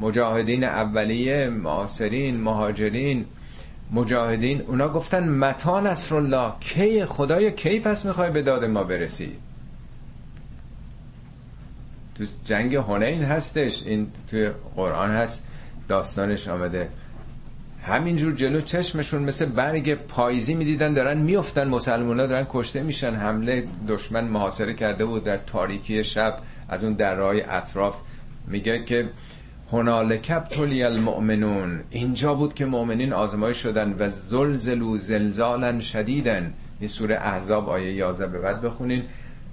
[0.00, 3.24] مجاهدین اولیه معاصرین مهاجرین
[3.92, 9.32] مجاهدین اونا گفتن متا نصر الله کی خدای کی پس می‌خوای به داد ما برسی؟
[12.14, 15.42] تو جنگ هنین هستش این توی قرآن هست
[15.88, 16.88] داستانش آمده.
[17.82, 23.64] همینجور جلو چشمشون مثل برگ پاییزی می‌دیدن دارن میفتن مسلمان ها دارن کشته میشن حمله
[23.88, 26.38] دشمن محاصره کرده بود در تاریکی شب.
[26.68, 27.96] از اون درهای اطراف
[28.46, 29.08] میگه که
[29.72, 31.80] هنالکب تولی المؤمنون.
[31.90, 38.26] اینجا بود که مؤمنین آزمایش شدن و زلزلو زلزالا شدیدن این سوره احزاب آیه 11
[38.26, 39.02] به بعد بخونین.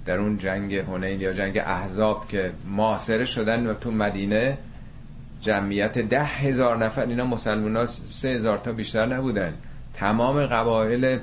[0.06, 4.58] در اون جنگ هنین یا جنگ احزاب که محاصره شدن و تو مدینه
[5.40, 9.54] جمعیت ده هزار نفر اینا مسلمان ها سه هزار تا بیشتر نبودن.
[9.94, 11.18] تمام قبایل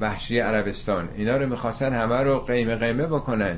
[0.00, 1.08] وحشی عربستان.
[1.16, 3.56] اینا رو می‌خواستن همه رو قیمه قیمه بکنن.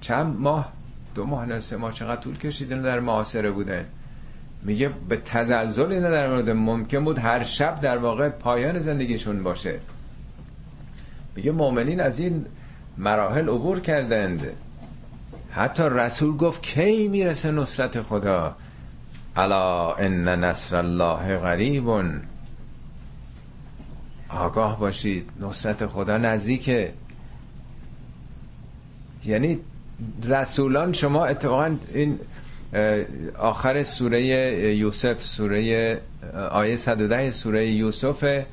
[0.00, 0.72] چند ماه
[1.16, 3.84] دو ماه نه سه ماه چقدر طول کشیدن در معاصره بودن.
[4.62, 9.80] میگه به تزلزل اینا در مورد ممکن بود هر شب در واقع پایان زندگیشون باشه.
[11.36, 12.46] میگه مؤمنین از این
[12.98, 14.46] مراحل عبور کردند.
[15.50, 18.56] حتی رسول گفت کی می‌رسه نصرت خدا؟
[19.36, 21.88] الا ان نصر الله غریب.
[24.28, 26.92] آگاه باشید نصرت خدا نزدیکه.
[29.24, 29.58] یعنی
[30.28, 32.18] رسولان شما اتفاقا این
[33.38, 34.22] آخر سوره
[34.76, 36.00] یوسف سوره
[36.50, 38.44] آیه 110 سوره یوسف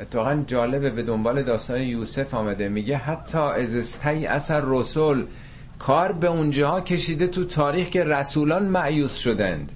[0.00, 2.68] اتفاقا جالبه به دنبال داستان یوسف آمده.
[2.68, 5.24] میگه حتی از استی اثر رسول
[5.78, 9.72] کار به اونجاها کشیده تو تاریخ که رسولان معیوس شدند.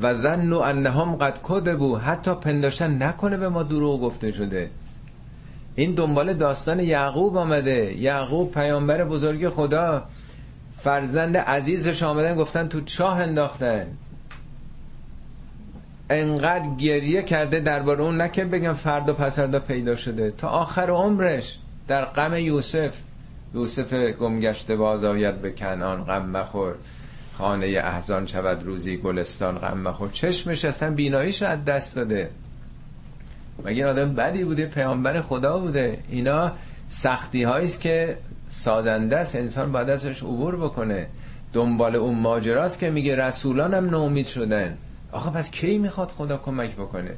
[0.00, 4.70] و ظنوا انهم قد کذبوا حتی پنداشتن نکنه به ما دروغ گفته شده.
[5.76, 7.94] این دنبال داستان یعقوب آمده.
[7.98, 10.04] یعقوب پیامبر بزرگ خدا.
[10.80, 13.86] فرزند عزیزش آمدن گفتن تو چاه انداختن.
[16.10, 20.30] انقدر گریه کرده درباره اون نه که بگم فردا پسردا پیدا شده.
[20.30, 21.58] تا آخر عمرش
[21.88, 22.94] در غم یوسف
[23.54, 26.74] یوسف گمگشته باز آید به کنان غم مخور.
[27.38, 30.10] خانه احزان شود روزی گلستان غم مخور.
[30.10, 32.30] چشمش اصلا بیناییش از دست داده.
[33.64, 36.52] مگه آدم بدی بوده پیامبر خدا بوده؟ اینا
[36.88, 38.16] سختی است که
[38.48, 39.36] سازنده است.
[39.36, 41.06] انسان باید ازش عبور بکنه.
[41.52, 44.76] دنبال اون ماجراست که میگه رسولان هم نومید شدن.
[45.12, 47.10] آخه پس کی می‌خواد خدا کمک بکنه؟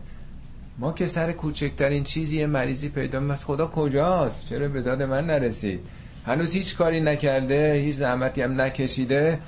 [0.79, 5.27] ما که سر کوچکترین چیزی یه مریضی پیدا بس خدا کجاست؟ چرا به داد من
[5.27, 5.81] نرسید؟
[6.27, 9.39] هنوز هیچ کاری نکرده هیچ زحمتی هم نکشیده.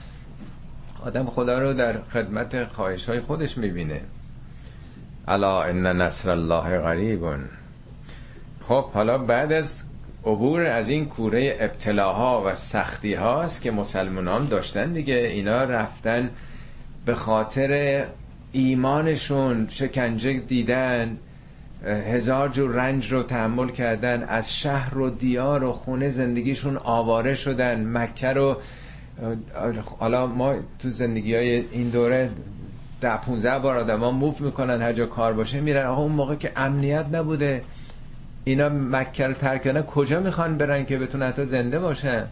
[1.05, 4.01] آدم خدا رو در خدمت خواهش های خودش می‌بینه.
[5.31, 7.45] الا ان نصر الله غریبون.
[8.69, 9.85] خب حالا بعد از
[10.25, 16.31] عبور از این کوره ابتلاها و سختی هاست که مسلمانان داشتن دیگه اینا رفتن
[17.07, 18.05] به خاطر
[18.53, 21.17] ایمانشون شکنجه دیدن
[21.85, 27.97] هزار جور رنج رو تحمل کردن از شهر و دیار و خونه زندگیشون آواره شدن
[27.97, 28.57] مکه رو
[29.99, 32.31] حالا ما تو زندگی های این دوره
[33.01, 35.87] ده 15 بار آدم ها موف می‌کنن هر جا کار باشه میرن.
[35.87, 37.63] آقا اون موقع که امنیت نبوده
[38.45, 42.27] اینا مکه رو ترک کردن کجا می‌خوان برن که بتونن حتی زنده باشن؟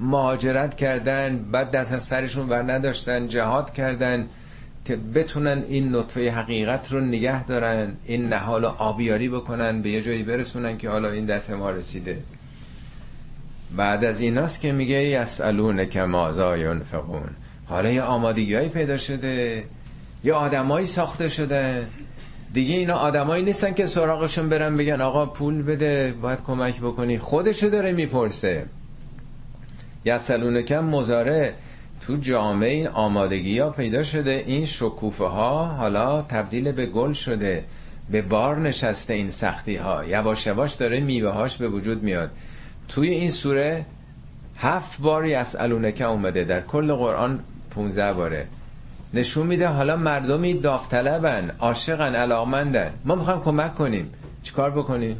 [0.00, 4.26] مهاجرت کردن بعد دست از سرشون ور نداشتن جهاد کردن
[4.84, 10.22] که بتونن این نطفه حقیقت رو نگه دارن این نهال آبیاری بکنن به یه جایی
[10.22, 12.18] برسونن که حالا این دست ما رسیده.
[13.76, 17.30] بعد از ایناست که میگه یسالون که مازا ینفقون.
[17.70, 19.64] حالا یه آمادگی هایی پیدا شده
[20.24, 21.86] یه آدمایی ساخته شده.
[22.52, 27.18] دیگه اینا آدمایی نیستن که سراغشون برن بگن آقا پول بده باید کمک بکنی.
[27.18, 28.66] خودشو داره می‌پرسه.
[30.04, 31.54] یسالون کم مزاره
[32.00, 34.44] تو جامعه این آمادگی ها پیدا شده.
[34.46, 37.64] این شکوفه ها حالا تبدیل به گل شده.
[38.10, 42.30] به بار نشسته این سختی ها یواش یواش داره میوه هاش به وجود میاد.
[42.88, 43.86] توی این سوره
[44.56, 46.44] هفت بار یسالونکه اومده.
[46.44, 47.40] در کل قرآن
[47.70, 48.46] 15 باره.
[49.14, 52.90] نشون میده حالا مردمی داوطلبن عاشقن علاقمندن.
[53.04, 54.12] ما می‌خوایم کمک کنیم.
[54.42, 55.16] چیکار بکنیم؟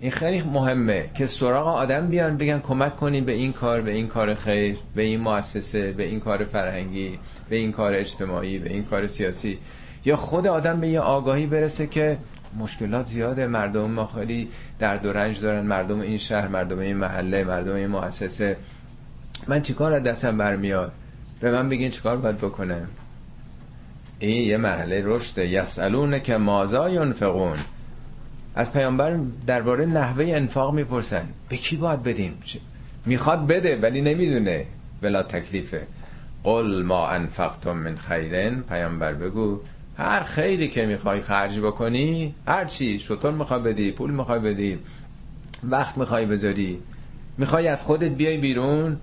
[0.00, 4.06] این خیلی مهمه که سراغ آدم بیان بگن کمک کنیم به این کار به این
[4.08, 8.84] کار خیر به این مؤسسه به این کار فرهنگی به این کار اجتماعی به این
[8.84, 9.58] کار سیاسی.
[10.04, 12.18] یا خود آدم به یه آگاهی برسه که
[12.58, 14.48] مشکلات زیاده مردم ما خیلی
[14.78, 18.56] درد و رنج دارن مردم این شهر مردم این محله مردم این مؤسسه.
[19.48, 20.92] من چیکار از دستم برمیاد؟
[21.40, 22.88] به من بگین چیکار باید بکنم.
[24.18, 27.56] این یه مرحله رشد یسالون که مازا ینفقون؟
[28.54, 31.28] از پیامبر درباره نحوه انفاق می‌پرسن.
[31.48, 32.38] به کی باید بدیم؟
[33.06, 34.66] می‌خواد بده ولی نمی‌دونه.
[35.00, 35.86] بلا تکلیفه.
[36.44, 38.60] قل ما انفقتم من خیرن.
[38.60, 39.60] پیامبر بگو
[39.98, 42.98] هر خیری که می‌خوای خرج بکنی هر چی.
[42.98, 44.78] شطور می‌خوای بدی پول می‌خوای بدی
[45.64, 46.78] وقت می‌خوای بذاری.
[47.38, 48.96] می‌خوای از خودت بیای بیرون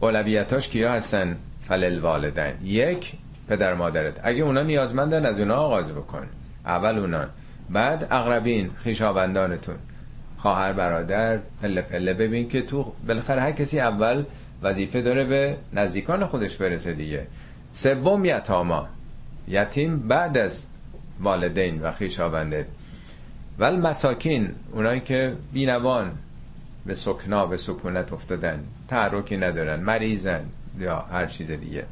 [0.00, 1.36] اولویتاش کیا هستن؟
[1.68, 3.12] فلل والدن یک
[3.48, 4.20] پدر مادرت.
[4.22, 6.26] اگه اونا نیازمندن از اونا آغاز بکن.
[6.66, 7.24] اول اونا.
[7.70, 9.76] بعد اقربین خیشاوندانتون
[10.38, 12.14] خواهر برادر پله پله.
[12.14, 14.24] ببین که تو بالاخره هر کسی اول
[14.62, 17.26] وظیفه داره به نزدیکان خودش برسه دیگه.
[17.72, 18.88] سوم یتاما.
[19.48, 20.66] یتیم بعد از
[21.20, 22.66] والدین و خیشاونده
[23.58, 26.12] ول مساکین اونایی که بینوان
[26.86, 28.64] به سکنا به سکونت افتادن.
[28.88, 30.40] تحرکی ندارن مریضن
[30.78, 31.84] یا هر چیز دیگه.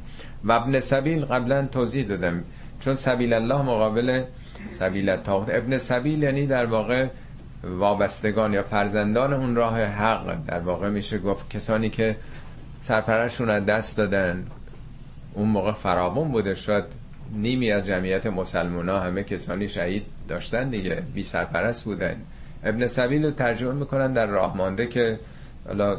[0.43, 2.43] و ابن سبیل قبلا توضیح دادم.
[2.79, 4.23] چون سبیل الله مقابل
[4.71, 7.07] سبیل تاخت ابن سبیل یعنی در واقع
[7.63, 10.45] وابستگان یا فرزندان اون راه حق.
[10.47, 12.15] در واقع میشه گفت کسانی که
[12.81, 14.45] سرپرشون از دست دادن.
[15.33, 16.55] اون موقع فرامون بوده.
[16.55, 16.85] شاید
[17.33, 21.03] نیمی از جمعیت مسلمان همه کسانی شهید داشتن دیگه.
[21.13, 22.15] بی سرپرست بودن.
[22.63, 25.19] ابن سبیل رو ترجمه می‌کنن در راه مانده که
[25.67, 25.97] حالا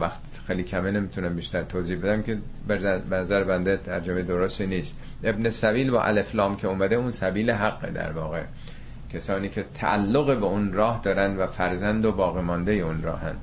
[0.00, 2.38] وقت خیلی کمه نمی‌تونم بیشتر توضیح بدم که
[2.68, 4.98] به نظر بنده ترجمه درستی نیست.
[5.24, 8.42] ابن سبیل و الفلام که اومده اون سبیل حق در واقع.
[9.12, 13.34] کسانی که تعلق به اون راه دارن و فرزند و باقی مانده اون راهن.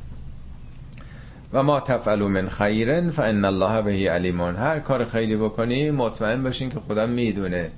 [1.53, 6.69] و ما تفعلوا من خیرن فان الله به علیمون هر کار خیری بکنی مطمئن باشین
[6.69, 7.69] که خدا می‌دونه.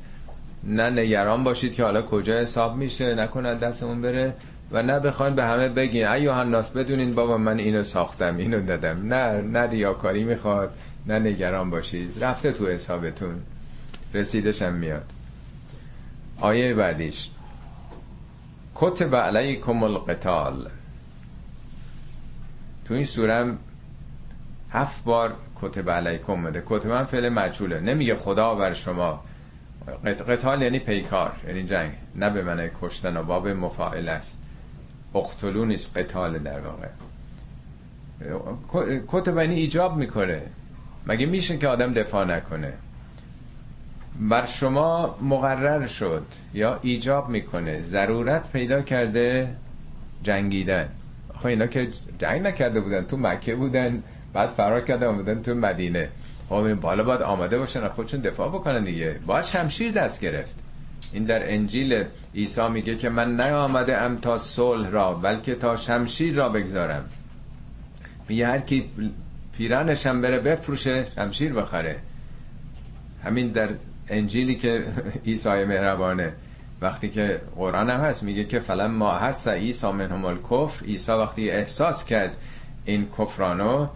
[0.63, 4.33] نه نگران باشید که حالا کجا حساب میشه نکنه دستمون بره.
[4.71, 9.13] و نه بخواین به همه بگین ای الناس بدونین بابا من اینو ساختم اینو دادم.
[9.13, 10.73] نه نه ریاکاری می‌خواد
[11.05, 12.23] نه نگران باشید.
[12.23, 13.41] رفته تو حسابتون.
[14.13, 15.05] رسیدشم میاد.
[16.39, 17.29] آیه بعدیش.
[18.75, 20.69] کتب علیکم القتال.
[22.85, 23.57] تو این سورم
[24.71, 26.63] هفت بار کتب علیکم اومده.
[26.65, 27.79] کتب من فعل مجهوله.
[27.79, 29.23] نمیگه خدا بر شما.
[30.05, 31.91] قتال یعنی پیکار یعنی جنگ.
[32.15, 34.39] نه به معنی کشتن و باب مفاعل است.
[35.17, 36.87] اقتلو نیست قتال در واقع.
[39.07, 40.41] کتب یعنی ایجاب می‌کنه.
[41.07, 42.73] مگه میشه که آدم دفاع نکنه؟
[44.19, 49.47] بر شما مقرر شد یا ایجاب می‌کنه؟ ضرورت پیدا کرده
[50.23, 50.89] جنگیدن.
[51.37, 51.87] خب اینا که
[52.19, 54.03] جنگ نکرده بودن تو مکه بودن
[54.33, 56.09] بعد فرار کرده بودن تو مدینه.
[56.49, 59.19] خب بالا باید آماده باشن خودشون دفاع بکنن دیگه.
[59.25, 60.55] باید شمشیر دست گرفت.
[61.13, 62.03] این در انجیل
[62.35, 67.05] عیسی میگه که من نیامده ام تا صلح را بلکه تا شمشیر را بگذارم.
[68.29, 68.89] میگه هر کی
[69.57, 71.99] پیرانشم بره بفروشه شمشیر بخره.
[73.23, 73.69] همین در
[74.09, 74.85] انجیلی که
[75.25, 76.33] عیسی مهربانه.
[76.81, 81.49] وقتی که قرآن هم هست میگه که فلم ما هست عیسی منهم الکفر عیسی وقتی
[81.49, 82.37] احساس کرد
[82.85, 83.87] این کفرانو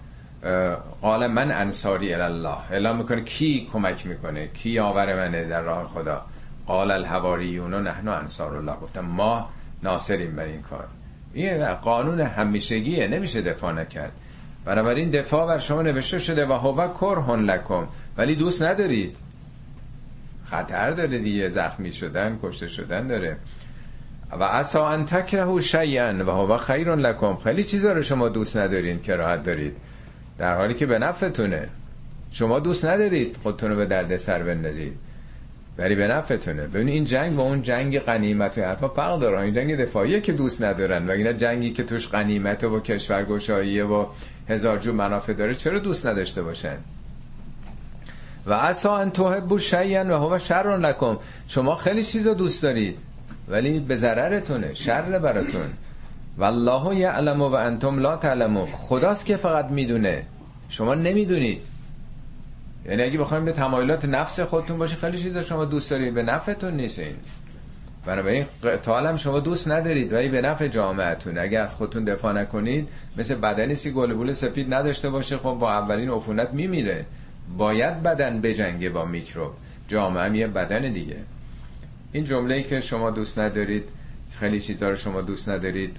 [1.02, 2.72] قال من انصاری الله.
[2.72, 6.26] اعلام می‌کنه کی کمک می‌کنه؟ کی یاور منه در راه خدا؟
[6.68, 9.50] قال الحواریون نحن انصار الله گفتم ما
[9.84, 10.88] ناصریم بر این کار.
[11.34, 14.12] این قانون همیشگیه نمیشه دفاع نکرد.
[14.66, 17.88] بنابراین دفاع بر شما نوشته شده و هو کرهن لکم.
[18.18, 19.18] ولی دوست ندارید.
[20.46, 23.38] خطر داره دیگه زخمی شدن کشته شدن داره.
[24.32, 26.26] و اسا ان تکرهو شیئا.
[26.26, 27.36] و هو خیر لکم.
[27.36, 29.78] خیلی چیزا رو شما دوست ندارین که راحت دارید.
[30.38, 31.70] در حالی که به نفعتونه.
[32.32, 34.98] شما دوست ندارید خودتون رو به درد سر بندازید.
[35.78, 36.68] ولی به نفعتونه.
[36.68, 39.42] ببین این جنگ و اون جنگ غنیمت و حرفا فرق داره.
[39.42, 41.08] این جنگ دفاعیه که دوست ندارن.
[41.08, 44.06] و اینا جنگی که توش غنیمت و کشورگشاییه و
[44.50, 46.78] هزار جو منافع داره چرا دوست نداشته باشن؟
[48.46, 51.18] و اسا ان تحبوا شیئا و هو شر لكم
[51.48, 53.00] شما خیلی چیزا دوست دارید
[53.48, 55.74] ولی به ضررتونه شر براتون.
[56.38, 58.66] والله یعلم و انتم لا تعلمون.
[58.66, 60.26] خداست که فقط می‌دونه.
[60.70, 61.62] شما نمی‌دونید.
[62.86, 66.14] یعنی اگه بخوایم به تمایلات نفس خودتون باشه خیلی چیزا شما دوست دارید.
[66.14, 67.16] به نفعتون نیست این.
[68.06, 68.46] بنابراین
[68.88, 71.38] هم شما دوست ندارید ولی به نفع جامعتون.
[71.38, 76.10] اگه از خودتون دفاع نکنید مثل بدنی سی گل سفید نداشته باشه خب با اولین
[76.10, 77.06] عفونت میمیره.
[77.58, 79.52] باید بدن بجنگه با میکروب.
[79.88, 81.18] جامعه هم یه بدن دیگه.
[82.12, 83.84] این جمله که شما دوست ندارید
[84.40, 85.98] خیلی چیزها رو شما دوست ندارید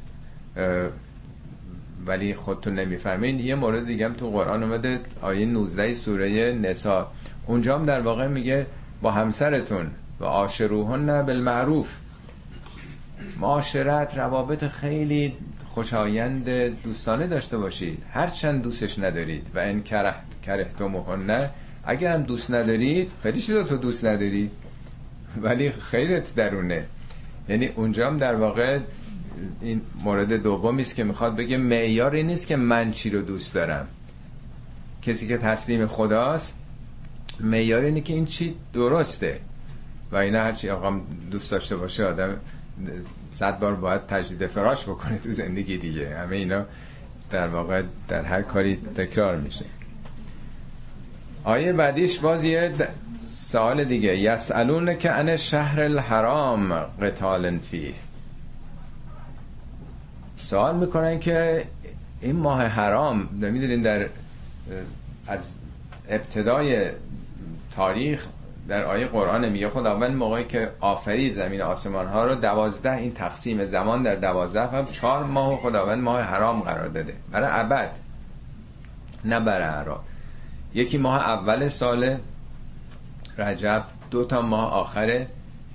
[2.07, 3.41] ولی خودتون نمی‌فهمین.
[3.41, 7.11] یه مورد دیگه هم تو قرآن اومده آیه 19 سوره نسا
[7.47, 8.67] اونجا هم در واقع میگه
[9.03, 9.91] با همسرتون
[10.21, 11.97] و آشروهن بالمعروف.
[13.41, 15.33] معاشرت روابط خیلی
[15.75, 16.51] خوشایند
[16.83, 18.03] دوستانه داشته باشید.
[18.13, 19.47] هرچند دوستش ندارید.
[19.55, 19.83] و این
[20.43, 21.51] کرهتم نه
[21.85, 24.51] اگر هم دوست ندارید خیلی چیزا تو دوست ندارید
[25.43, 26.85] ولی خیرت درونه.
[27.49, 28.79] یعنی اونجا هم در واقع
[29.61, 33.88] این مورد دومی است که می‌خواد بگه معیاری نیست که من چی رو دوست دارم.
[35.03, 36.55] کسی که تسلیم خداست
[37.40, 39.40] معیار اینه که این چی درسته.
[40.12, 42.36] و اینا هرچی آقام دوست داشته باشه آدم
[43.32, 46.16] صد بار باید تجدید فراش بکنه تو زندگی دیگه.
[46.16, 46.64] همه اینا
[47.30, 49.64] در واقع در هر کاری تکرار میشه.
[51.45, 52.72] آیه بعدیش باز یه
[53.20, 54.18] سوال دیگه.
[54.18, 56.72] یسالون که ان شهر الحرام
[57.03, 57.95] قتال فیه.
[60.43, 61.64] سوال می‌کنن که
[62.20, 64.09] این ماه حرام نمی‌دونین در
[65.26, 65.59] از
[66.09, 66.90] ابتدای
[67.74, 68.26] تاریخ
[68.68, 73.64] در آیه قرآن میگه خداوند موقعی که آفرید زمین آسمان ها رو دوازده این تقسیم
[73.64, 77.14] زمان در دوازده هم چهار ماه خداوند ماه حرام قرار داده.
[77.30, 77.99] برای ابد
[79.24, 80.01] نه برای حرام
[80.74, 82.16] یکی ماه اول سال
[83.38, 85.26] رجب دو تا ماه آخر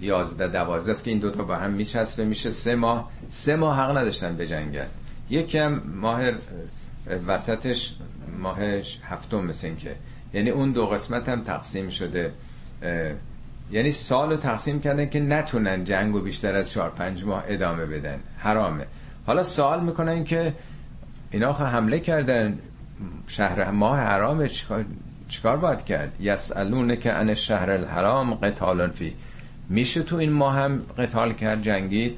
[0.01, 3.11] یازده دوازده است که این دوتا با هم میچسبه میشه سه ماه.
[3.29, 4.85] سه ماه حق نداشتن به جنگل.
[5.29, 6.21] یکم ماه
[7.27, 7.93] وسطش
[8.39, 8.59] ماه
[9.03, 9.95] هفتم مثل که.
[10.33, 12.31] یعنی اون دو قسمت هم تقسیم شده.
[13.71, 17.85] یعنی سال رو تقسیم کردن که نتونن جنگ و بیشتر از چهار پنج ماه ادامه
[17.85, 18.19] بدن.
[18.37, 18.85] حرامه.
[19.25, 20.53] حالا سوال می‌کنن که
[21.31, 22.59] اینا حمله کردن.
[23.27, 24.49] شهر ماه حرامه.
[25.27, 29.15] چیکار, باید کرد؟ یسالونه که ان شهر الحرام قتال فی.
[29.69, 32.17] میشه تو این ماه هم قتال کرد جنگید؟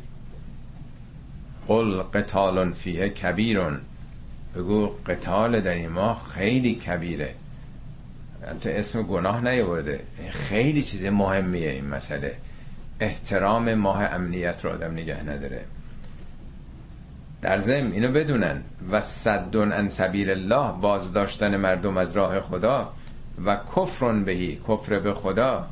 [1.67, 3.79] قل قتال فیه کبیرون
[4.55, 7.35] بگو قتال در این ماه خیلی کبیره.
[8.61, 12.35] تو اسم گناه نیورده خیلی چیز مهمیه این مسئله.
[12.99, 15.65] احترام ماه امنیت رو آدم نگه نداره.
[17.41, 18.61] در ضمن اینو بدونن.
[18.91, 22.93] و صدون ان سبیل الله باز داشتن مردم از راه خدا.
[23.45, 25.67] و کفرون بهی کفر به خدا.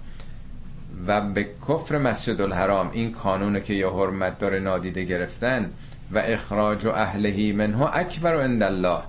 [1.07, 5.71] و به کفر مسجد الحرام این کانونه که یه حرمت داره نادیده گرفتن
[6.11, 8.99] و اخراج و اهلهی منه اکبر و الله.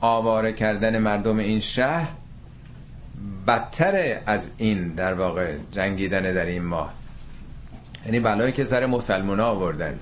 [0.00, 2.08] آواره کردن مردم این شهر
[3.46, 6.92] بدتر از این در واقع جنگیدن در این ماه.
[8.06, 9.98] یعنی بلایی که سر مسلمان آوردن.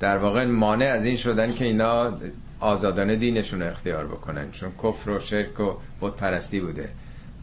[0.00, 2.18] در واقع مانع از این شدن که اینا
[2.60, 4.50] آزادانه دینشون اختیار بکنن.
[4.50, 6.88] چون کفر و شرک و بت پرستی بوده.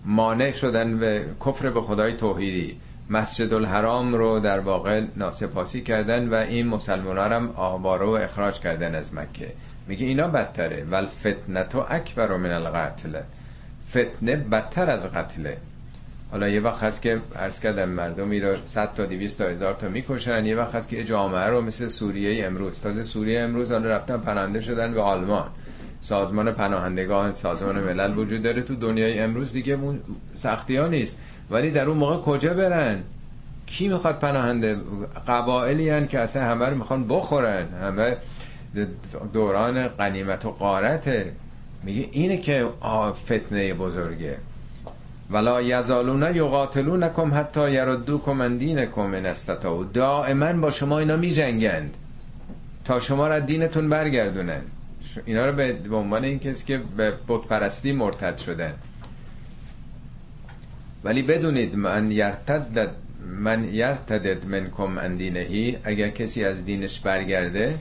[0.05, 2.80] مانع شدن به کفر به خدای توحیدی.
[3.10, 8.95] مسجد الحرام رو در واقع ناسپاسی کردن و این مسلمان هم آباره و اخراج کردن
[8.95, 9.51] از مکه.
[9.88, 10.86] میگه اینا بدتره.
[10.91, 13.20] ول فتنتو اکبر من القتل.
[13.89, 15.57] فتنه بدتر از قتله.
[16.32, 19.89] حالا یه وقت هست که عرض کردم مردمی رو 100 تا 200 تا هزار تا
[19.89, 20.45] می‌کشن.
[20.45, 22.82] یه وقت هست که جامعه رو مثل سوریه امروز.
[22.82, 25.49] تازه سوریه امروز حالا رفتن پناهنده شدن به آلمان.
[26.01, 29.51] سازمان پناهندگان سازمان ملل وجود داره تو دنیای امروز.
[29.51, 29.99] دیگه اون
[30.36, 31.18] سختی ها نیست.
[31.51, 33.03] ولی در اون موقع کجا برن؟
[33.65, 34.77] کی می‌خواد پناهنده؟
[35.27, 37.67] قبائلی هن که اصلا همه رو می‌خوان بخورن.
[37.81, 38.17] همه
[39.33, 41.31] دوران قنیمت و قارته
[41.83, 42.67] میگه اینه که
[43.25, 44.37] فتنه بزرگه.
[45.31, 49.83] ولا یزالون یقاتلونکم حتی یردوکم من دینکم من استطاعوا.
[49.83, 51.97] دائما با شما اینا میجنگند.
[52.85, 54.61] تا شما را دینتون برگردونن.
[55.25, 55.51] اینا رو
[55.89, 58.73] به عنوان این کسی که به بت پرستی مرتد شدن.
[61.03, 62.89] ولی بدونید من یرتد
[63.25, 67.79] من یرتدد منکم ان دینهی اگر کسی از دینش برگرده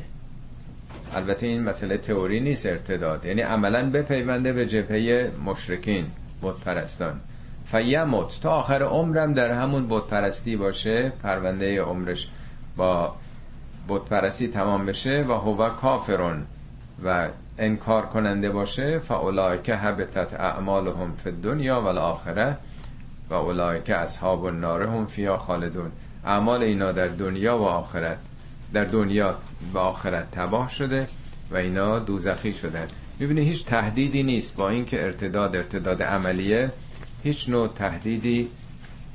[1.14, 3.24] البته این مسئله تئوری نیست ارتداد.
[3.24, 6.06] یعنی عملا بپیونده به جبهه مشرکین
[6.42, 7.20] بت پرستان
[7.66, 12.28] فیموت تا آخر عمرم در همون بت پرستی باشه پرونده عمرش
[12.76, 13.14] با
[13.88, 16.42] بت پرستی تمام بشه و هو کافرون
[17.04, 19.00] و انکار کننده باشه
[19.64, 22.56] که حبتت اعمالهم فی الدنیا و الاخره.
[23.31, 25.91] و اولئک اصحاب النار هم فیا خالدون.
[26.24, 28.18] اعمال اینا در دنیا و آخرت
[28.72, 29.37] در دنیا
[29.74, 31.07] و آخرت تباه شده
[31.51, 32.87] و اینا دوزخی شدن.
[33.18, 34.57] می‌بینی هیچ تهدیدی نیست.
[34.57, 36.72] با اینکه ارتداد ارتداد عملیه
[37.22, 38.49] هیچ نوع تهدیدی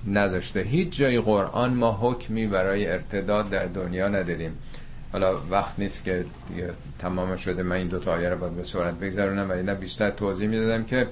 [0.08, 0.60] نذاشته.
[0.60, 4.58] هیچ جای قرآن ما حکمی برای ارتداد در دنیا نداریم.
[5.12, 6.26] حالا وقت نیست که
[7.00, 7.64] تمام شده.
[7.64, 10.84] من این دو تا آیه رو باید به صورت بگذارونم و اینا بیشتر توضیح می‌دادم
[10.84, 11.08] که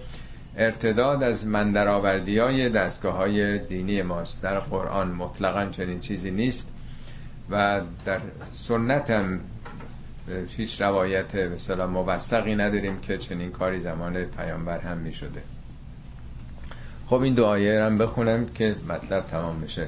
[0.57, 4.41] ارتداد از مندرآوردی های دستگاه های دینی ماست.
[4.41, 6.69] در قرآن مطلقا چنین چیزی نیست
[7.49, 8.19] و در
[8.51, 9.39] سنت هم
[10.57, 15.41] هیچ روایت به موثقی نداریم که چنین کاری زمان پیامبر هم می شده
[17.07, 19.87] خب این دو آیه هم بخونم که مطلب تمام بشه.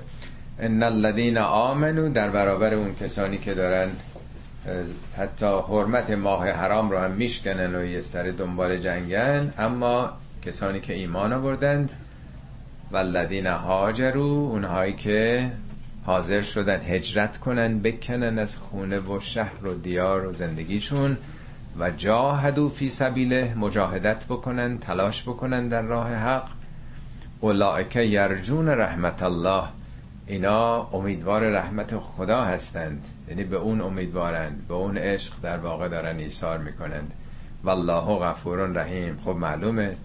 [0.59, 3.89] ان الذين آمنو در برابر اون کسانی که دارن
[5.17, 10.13] حتی حرمت ماه حرام رو هم میشکنن و یه سر دنبال جنگن اما
[10.45, 11.93] کسانی که ایمان آوردند
[12.91, 15.51] والذین هاجرو اونهایی که
[16.05, 21.17] حاضر شدن هجرت کنن بکنن از خونه و شهر و دیار و زندگیشون
[21.79, 26.49] و جاهدو فی سبیله مجاهدت بکنن تلاش بکنن در راه حق.
[27.39, 29.63] اولائک یرجون رحمت الله.
[30.27, 33.05] اینا امیدوار رحمت خدا هستند.
[33.29, 37.11] یعنی به اون امیدوارند به اون عشق در واقع دارن ایثار می‌کنند.
[37.63, 39.19] والله غفور رحیم.
[39.25, 39.95] خب معلومه.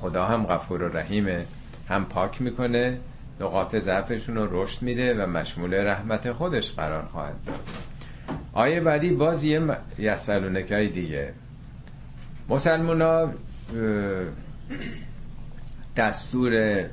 [0.00, 1.44] خدا هم غفور و رحیمه
[1.88, 2.98] هم پاک می‌کنه
[3.40, 7.60] نقاط ضعفشون رو رشد میده و مشمول رحمت خودش قرار خواهد داد.
[8.52, 11.32] آیه بعدی باز یه یسالونکای دیگه.
[12.48, 13.32] مسلمان ها
[15.96, 16.84] دستور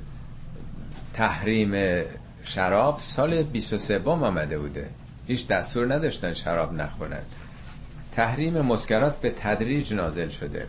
[1.13, 2.03] تحریم
[2.43, 4.89] شراب سال 23 آمده بوده.
[5.27, 7.21] هیچ دستور نداشتن شراب نخورن.
[8.11, 10.67] تحریم مسکرات به تدریج نازل شده.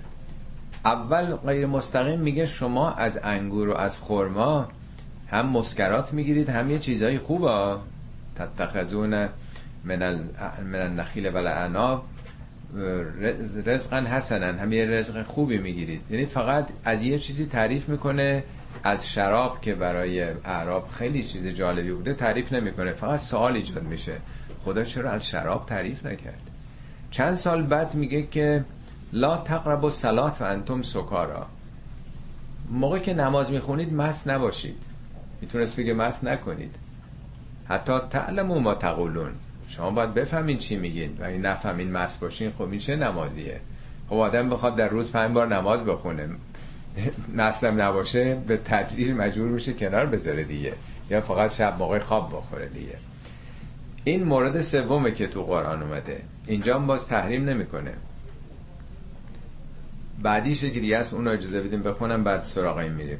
[0.86, 4.68] اول غیر مستقیم میگه شما از انگور و از خرما
[5.30, 7.76] هم مسکرات می‌گیرید هم یه چیزای خوبه.
[8.36, 9.28] تتخذون
[9.84, 10.28] من,
[10.64, 12.04] من النخیل و العناب
[13.66, 16.00] رزقا حسنا هم یه رزق خوبی می‌گیرید.
[16.10, 18.42] یعنی فقط از یه چیزی تعریف می‌کنه
[18.84, 24.12] از شراب که برای اعراب خیلی چیز جالبی بوده تعریف نمی‌کنه فقط سوال ایجاد میشه.
[24.64, 26.40] خدا چرا از شراب تعریف نکرد؟
[27.10, 28.64] چند سال بعد میگه که
[29.12, 31.46] لا تقرب و سلات و انتم سکارا.
[32.70, 34.82] موقع که نماز می‌خونید مست نباشید.
[35.40, 36.74] می‌تونست بگه مست نکنید.
[37.68, 39.30] حتی تعلمو ما تقولون.
[39.68, 41.16] شما باید بفهمین چی میگین.
[41.20, 43.60] و این نفهمین مست باشین خب این چه نمازیه؟
[44.08, 46.28] خب آدم بخواد در روز پنج بار نماز بخونه.
[47.36, 50.72] مستم نباشه به تدریج مجبور میشه کنار بذاره دیگه.
[51.10, 52.96] یا فقط شب موقع خواب بخوره دیگه.
[54.04, 56.20] این مورد سومه که تو قرآن اومده.
[56.46, 57.92] اینجا باز تحریم نمی‌کنه.
[60.22, 63.18] بعدیش که است اون اجازه بدیم بخونم بعد سراغ این میریم.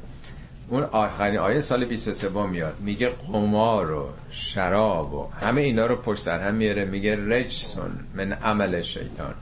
[0.69, 2.79] اون آخرین آیه سال 23 میاد.
[2.79, 6.85] میگه قمار و شراب و همه اینا رو پشت سر هم میاره.
[6.85, 9.33] میگه رجسون من عمل شیطان.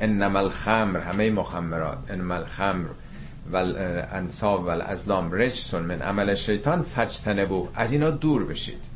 [0.00, 1.98] انما الخمر همه مخمرات.
[2.10, 2.88] انما الخمر
[3.52, 3.56] و
[4.12, 8.94] انصاب و الازلام رجسون من عمل شیطان فجتنبو از اینا دور بشید.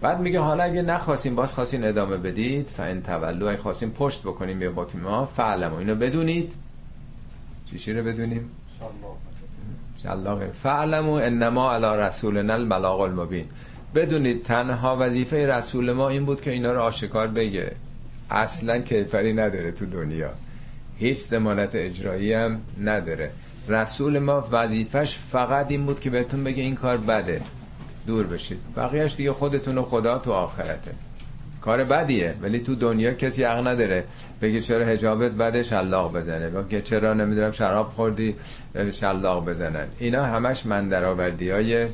[0.00, 4.62] بعد میگه حالا اگه نخواستیم باز خواستین ادامه بدید فان تولو اگه خواستیم پشت بکنیم
[4.62, 6.52] یا با ما فعلم اینو بدونید.
[7.78, 8.50] چی رو بدونیم؟
[10.02, 13.44] شلاقه فعلمو انما علی رسولنا البلاغ المبین.
[13.94, 17.72] بدونید تنها وظیفه رسول ما این بود که اینا رو آشکار بگه.
[18.30, 20.30] اصلا کیفری نداره تو دنیا.
[20.96, 23.30] هیچ زمانت اجرایی هم نداره.
[23.68, 27.40] رسول ما وظیفش فقط این بود که بهتون بگه این کار بده.
[28.06, 28.58] دور بشید.
[28.76, 30.90] بقیهش دیگه خودتون و خدا تو آخرته.
[31.66, 32.34] کار بدیه.
[32.42, 34.04] ولی تو دنیا کسی حق نداره
[34.42, 36.50] بگه چرا حجابت بده شلاق بزنه.
[36.50, 38.36] بگه چرا نمی‌دونم شراب خوردی
[38.92, 41.86] شلاق بزنن اینا همش من درآوردی های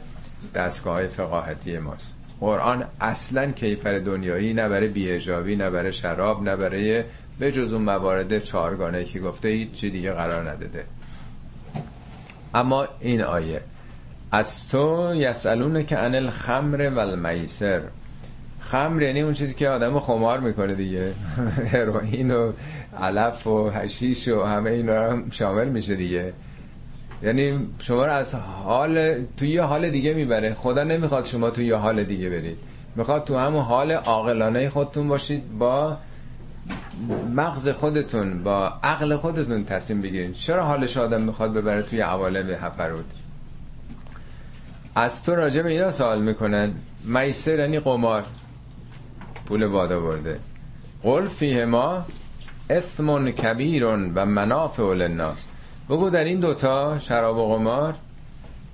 [0.54, 2.12] دستگاه های فقاهتی ماست.
[2.40, 7.04] قرآن اصلا کیفر دنیایی نه برای بیهجابی نه برای شراب نه برای
[7.38, 10.84] به جز اون موارد چهارگانه که گفته هیچ دیگه قرار نداده.
[12.54, 13.60] اما این آیه.
[14.32, 17.82] از تو یسالون که انل خمر و المیسر
[18.72, 21.12] خمر یعنی اون چیزی که آدم خمار می‌کنه دیگه.
[21.72, 22.52] هروئین و
[23.00, 26.32] علف و هشیش و همه اینا هم شامل میشه دیگه.
[27.22, 30.54] یعنی شما رو از حال تو یه حال دیگه می‌بره.
[30.54, 32.56] خدا نمی‌خواد شما تو یه حال دیگه برید.
[32.96, 35.96] می‌خواد تو همون حال عاقلانه خودتون باشید با
[37.34, 40.32] مغز خودتون با عقل خودتون تصمیم بگیرید.
[40.32, 43.12] چرا حالش آدم می‌خواد ببره توی عوالم هفرود
[44.94, 46.72] از تو راجع به اینا سوال می‌کنن.
[47.04, 48.24] میسر یعنی قمار.
[49.46, 50.38] پول بادا برده.
[51.02, 52.06] قل فیه ما
[52.70, 55.46] اثم کبیر و منافع للناس.
[55.90, 57.94] بگو در این دوتا شراب و قمار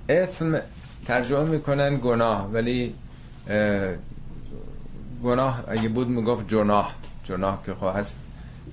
[0.09, 0.59] اثم
[1.05, 2.93] ترجمه می‌کنن گناه ولی
[5.23, 6.93] گناه اگه بود می‌گفت جناح.
[7.23, 8.19] جناح که خواه هست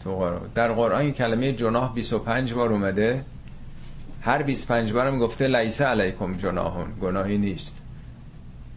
[0.05, 0.51] تو قرآن.
[0.55, 3.25] در قرآن این کلمه جناح 25 بار اومده.
[4.21, 6.87] هر 25 بارم گفته لیسه علیکم جناحون.
[7.01, 7.75] گناهی نیست.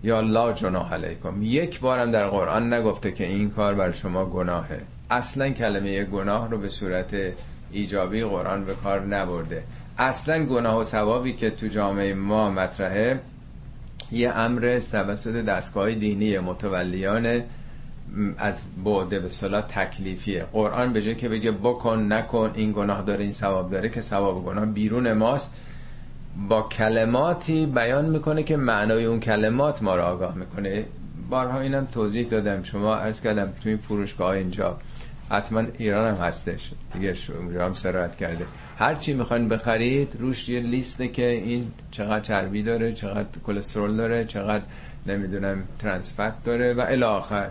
[0.03, 1.41] یا لا جناح علیکم.
[1.41, 4.81] یک بارم در قرآن نگفته که این کار بر شما گناهه.
[5.09, 7.15] اصلا کلمه گناه رو به صورت
[7.71, 9.63] ایجابی قرآن به کار نبرده.
[9.97, 13.19] اصلا گناه و ثوابی که تو جامعه ما مطرحه
[14.11, 17.41] یه امر توسط دستگاه دینی متولیان
[18.37, 20.45] از بعد به صلاح تکلیفیه.
[20.53, 24.45] قرآن به جای که بگه بکن نکن این گناه داره این ثواب داره که ثواب
[24.45, 25.51] گناه بیرون ماست.
[26.49, 30.85] با کلماتی بیان می‌کنه که معنای اون کلمات ما رو آگاه می‌کنه.
[31.29, 32.63] بارها اینم توضیح دادم.
[32.63, 34.77] شما عرض کردم توی فروشگاه اینجا
[35.29, 36.71] حتما ایران هم هستش.
[36.93, 38.45] دیگه اونجا هم سرایت کرده.
[38.77, 44.25] هر چی می‌خواین بخرید روش یه لیسته که این چقدر چربی داره چقدر کلسترول داره
[44.25, 44.63] چقدر
[45.07, 47.49] نمی‌دونم ترانسفت داره و الی آخر.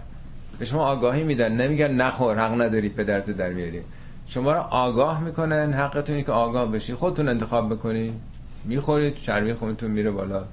[0.59, 1.53] به شما آگاهی میدن.
[1.53, 3.83] نمیگن نخور حق نداری پدرت در بیاری
[4.27, 5.73] شما رو آگاه می‌کنن.
[5.73, 6.95] حقتونی که آگاه بشی.
[6.95, 8.21] خودتون انتخاب بکنی.
[8.69, 10.45] می‌خورید چربی خونتون میره بالا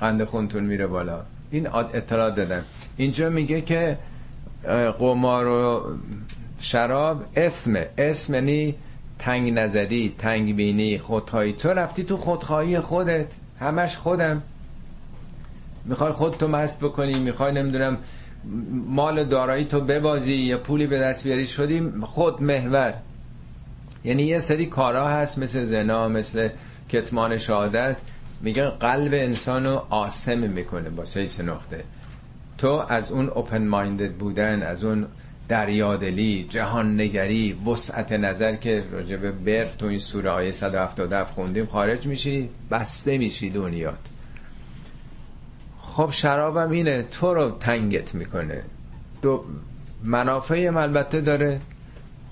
[0.00, 1.22] قند خونتون میره بالا.
[1.50, 2.64] این اطلاع دادن.
[2.96, 3.98] اینجا میگه که
[4.98, 5.82] قمار و
[6.60, 8.74] شراب اسم اسم یعنی
[9.18, 11.52] تنگ نظری تنگ بینی خودخواهی.
[11.52, 13.26] تو رفتی تو خودخواهی خودت.
[13.60, 14.42] همش خودم.
[15.84, 17.98] می‌خوای خودتو مست بکنی می‌خوای نمی‌دونم
[18.86, 21.46] مال دارایی تو ببازی یا پولی به دست بیاری.
[21.46, 22.94] شدی خود محور.
[24.04, 26.48] یعنی یه سری کارا هست مثل زنا مثل
[26.92, 27.96] کتمان شهادت
[28.40, 31.84] میگن قلب انسان رو آسم می‌کنه با سه نقطه.
[32.58, 35.06] تو از اون اوپن مایندد بودن از اون
[35.48, 42.06] دریادلی جهان نگری وسعت نظر که راجب بر تو این سوره آیه 177 خوندیم خارج
[42.06, 43.98] میشی بسته میشی دنیات.
[45.82, 48.62] خب شرابم اینه تو رو تنگت می‌کنه.
[49.22, 49.44] دو
[50.04, 51.60] منافعی هم البته داره.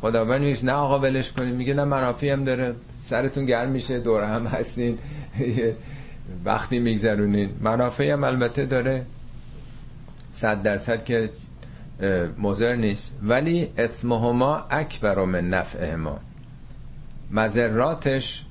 [0.00, 2.74] خداوند نیست نه آقا ولش کنید میگه نه منافعی هم داره.
[3.08, 4.98] سرتون گرم میشه دور هم هستین
[6.44, 7.50] وقتی میگذرونین.
[7.60, 9.06] منافعی هم البته داره.
[10.32, 11.30] صد درصد که
[12.38, 13.14] مزر نیست.
[13.22, 16.20] ولی اثمهما اکبر من نفعهما.
[17.30, 18.44] مذراتش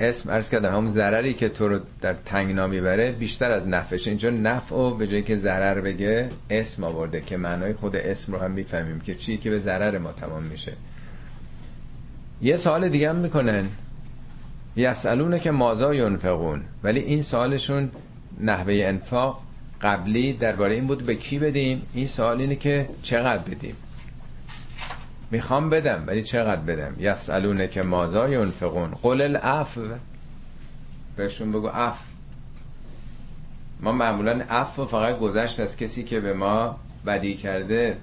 [0.00, 4.30] اسم ارز کردم همون ضرری که تو رو در تنگنا می‌بره بیشتر از نفعش اینجا
[4.30, 8.50] نفع و به جایی که ضرر بگه اسم آورده که معنای خود اسم رو هم
[8.50, 10.72] می‌فهمیم که چی که به ضرر ما تمام میشه.
[12.42, 13.68] یه سوال دیگه هم می‌کنن.
[14.76, 17.90] یسالونه که مازا ینفقون؟ ولی این سوالشون
[18.40, 19.40] نحوه انفاق
[19.82, 23.76] قبلی درباره این بود به کی بدیم؟ این سوال اینه که چقدر بدیم؟
[25.30, 29.82] می‌خوام بدم ولی چقدر بدم؟ يسألونك ماذا ينفقون؟ قل العفو.
[31.16, 31.98] بهشون بگو عفو
[33.80, 37.96] ما معمولا عفو فقط گذشت از کسی که به ما بدی کرده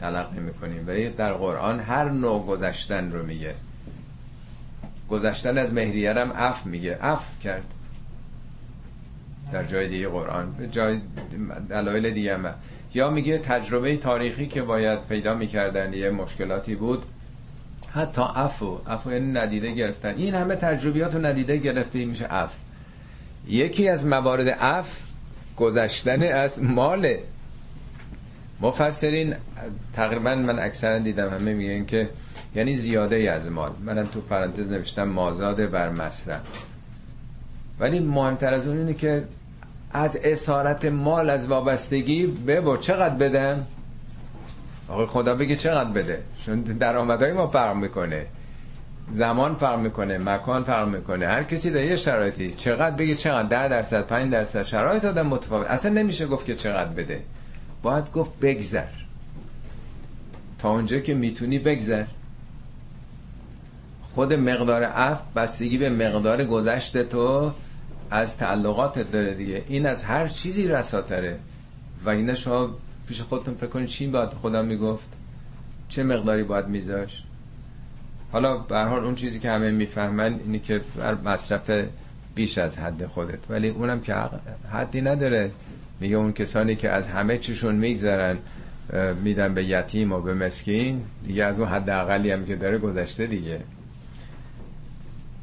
[0.00, 0.84] تلقی می‌کنیم.
[0.86, 3.54] ولی در قرآن هر نوع گذشتن رو میگه.
[5.10, 6.98] گذشتن از مهریه هم عفو میگه.
[7.00, 7.64] عفو کرد.
[9.52, 11.00] در جای دیگه قرآن جای
[11.68, 12.54] دلایل دیگه هم.
[12.94, 17.04] یا میگه تجربه تاریخی که باید پیدا می‌کردن یه مشکلاتی بود.
[17.94, 20.14] حتی عفو عفو یعنی ندیده گرفتن.
[20.16, 22.58] این همه تجربیات رو ندیده گرفته میشه عفو.
[23.48, 25.02] یکی از موارد عفو
[25.56, 27.16] گذشتن از مال.
[28.60, 29.34] مفسرین
[29.94, 32.10] تقریبا من اکثرا دیدم همه میگن که
[32.54, 33.72] یعنی زیاده ای از مال.
[33.84, 36.40] منم تو پرانتز نوشتم مازاد بر مصرف
[37.80, 39.24] ولی مهمتر از اون اینه که
[39.92, 42.76] از اسارت مال از وابستگی ببر.
[42.76, 43.66] چقدر بدم
[44.88, 46.22] آقای خدا بگه چقدر بده.
[46.46, 48.26] چون درآمدهای ما فرق می‌کنه.
[49.10, 51.26] زمان فرق می‌کنه مکان فرق می‌کنه.
[51.26, 55.66] هر کسی در یه شرایطی چقدر بگه چقدر ده درصد پنج درصد شرایط آدم متفاوت.
[55.66, 57.22] اصلا نمیشه گفت که چقدر بده.
[57.82, 58.84] باید گفت بگذر.
[60.58, 62.04] تا اونجا که می‌تونی بگذر.
[64.14, 67.52] خود مقدار اف بستگی به مقدار گذشته تو
[68.10, 69.64] از تعلقاتت داره دیگه.
[69.68, 71.38] این از هر چیزی رساتره.
[72.04, 72.70] و اینا شما
[73.08, 75.08] پیش خودتون فکر کنید چی باید خدا می‌گفت؟
[75.88, 77.22] چه مقداری باید میذاش؟
[78.32, 81.70] حالا به حال اون چیزی که همه می‌فهمن اینی که بر مصرف
[82.34, 83.38] بیش از حد خودت.
[83.50, 84.14] ولی اونم که
[84.72, 85.50] حدی نداره.
[86.00, 88.38] میگه اون کسانی که از همه چیشون میگذرن
[89.24, 93.26] میدن به یتیم و به مسکین دیگه از اون حد اقلی هم که داره گذشته
[93.26, 93.60] دیگه.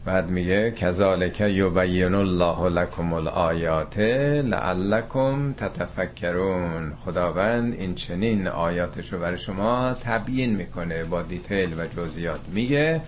[0.10, 4.00] بعد میگه کذالک یبین الله لکم الآیات
[4.44, 6.94] لعلکم تتفکرون.
[7.06, 12.40] خداوند این چنین آیاتشو برای شما تبیین می‌کنه با دیتیل و جزئیات.
[12.54, 13.02] میگه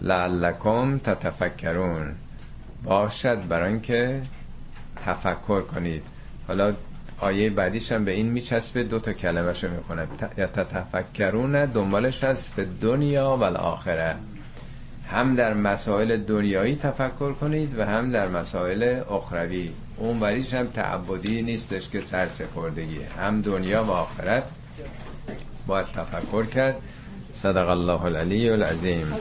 [0.00, 2.14] لعلکم تتفکرون.
[2.84, 4.20] باشد برای اینکه
[5.06, 6.02] تفکر کنید.
[6.48, 6.72] حالا
[7.20, 10.06] آیه بعدیش هم به این میچسبه دو تا کلمه شو می‌کنه
[10.46, 14.14] تتفکرون دنبالش هست به دنیا و الاخره.
[15.10, 19.70] هم در مسائل دنیایی تفکر کنید و هم در مسائل اخروی.
[19.96, 24.44] اون بریش هم تعبدی نیستش که سر سپردگی هم دنیا و آخرت
[25.66, 26.76] باید تفکر کرد.
[27.34, 29.14] صدق الله العلی العظیم.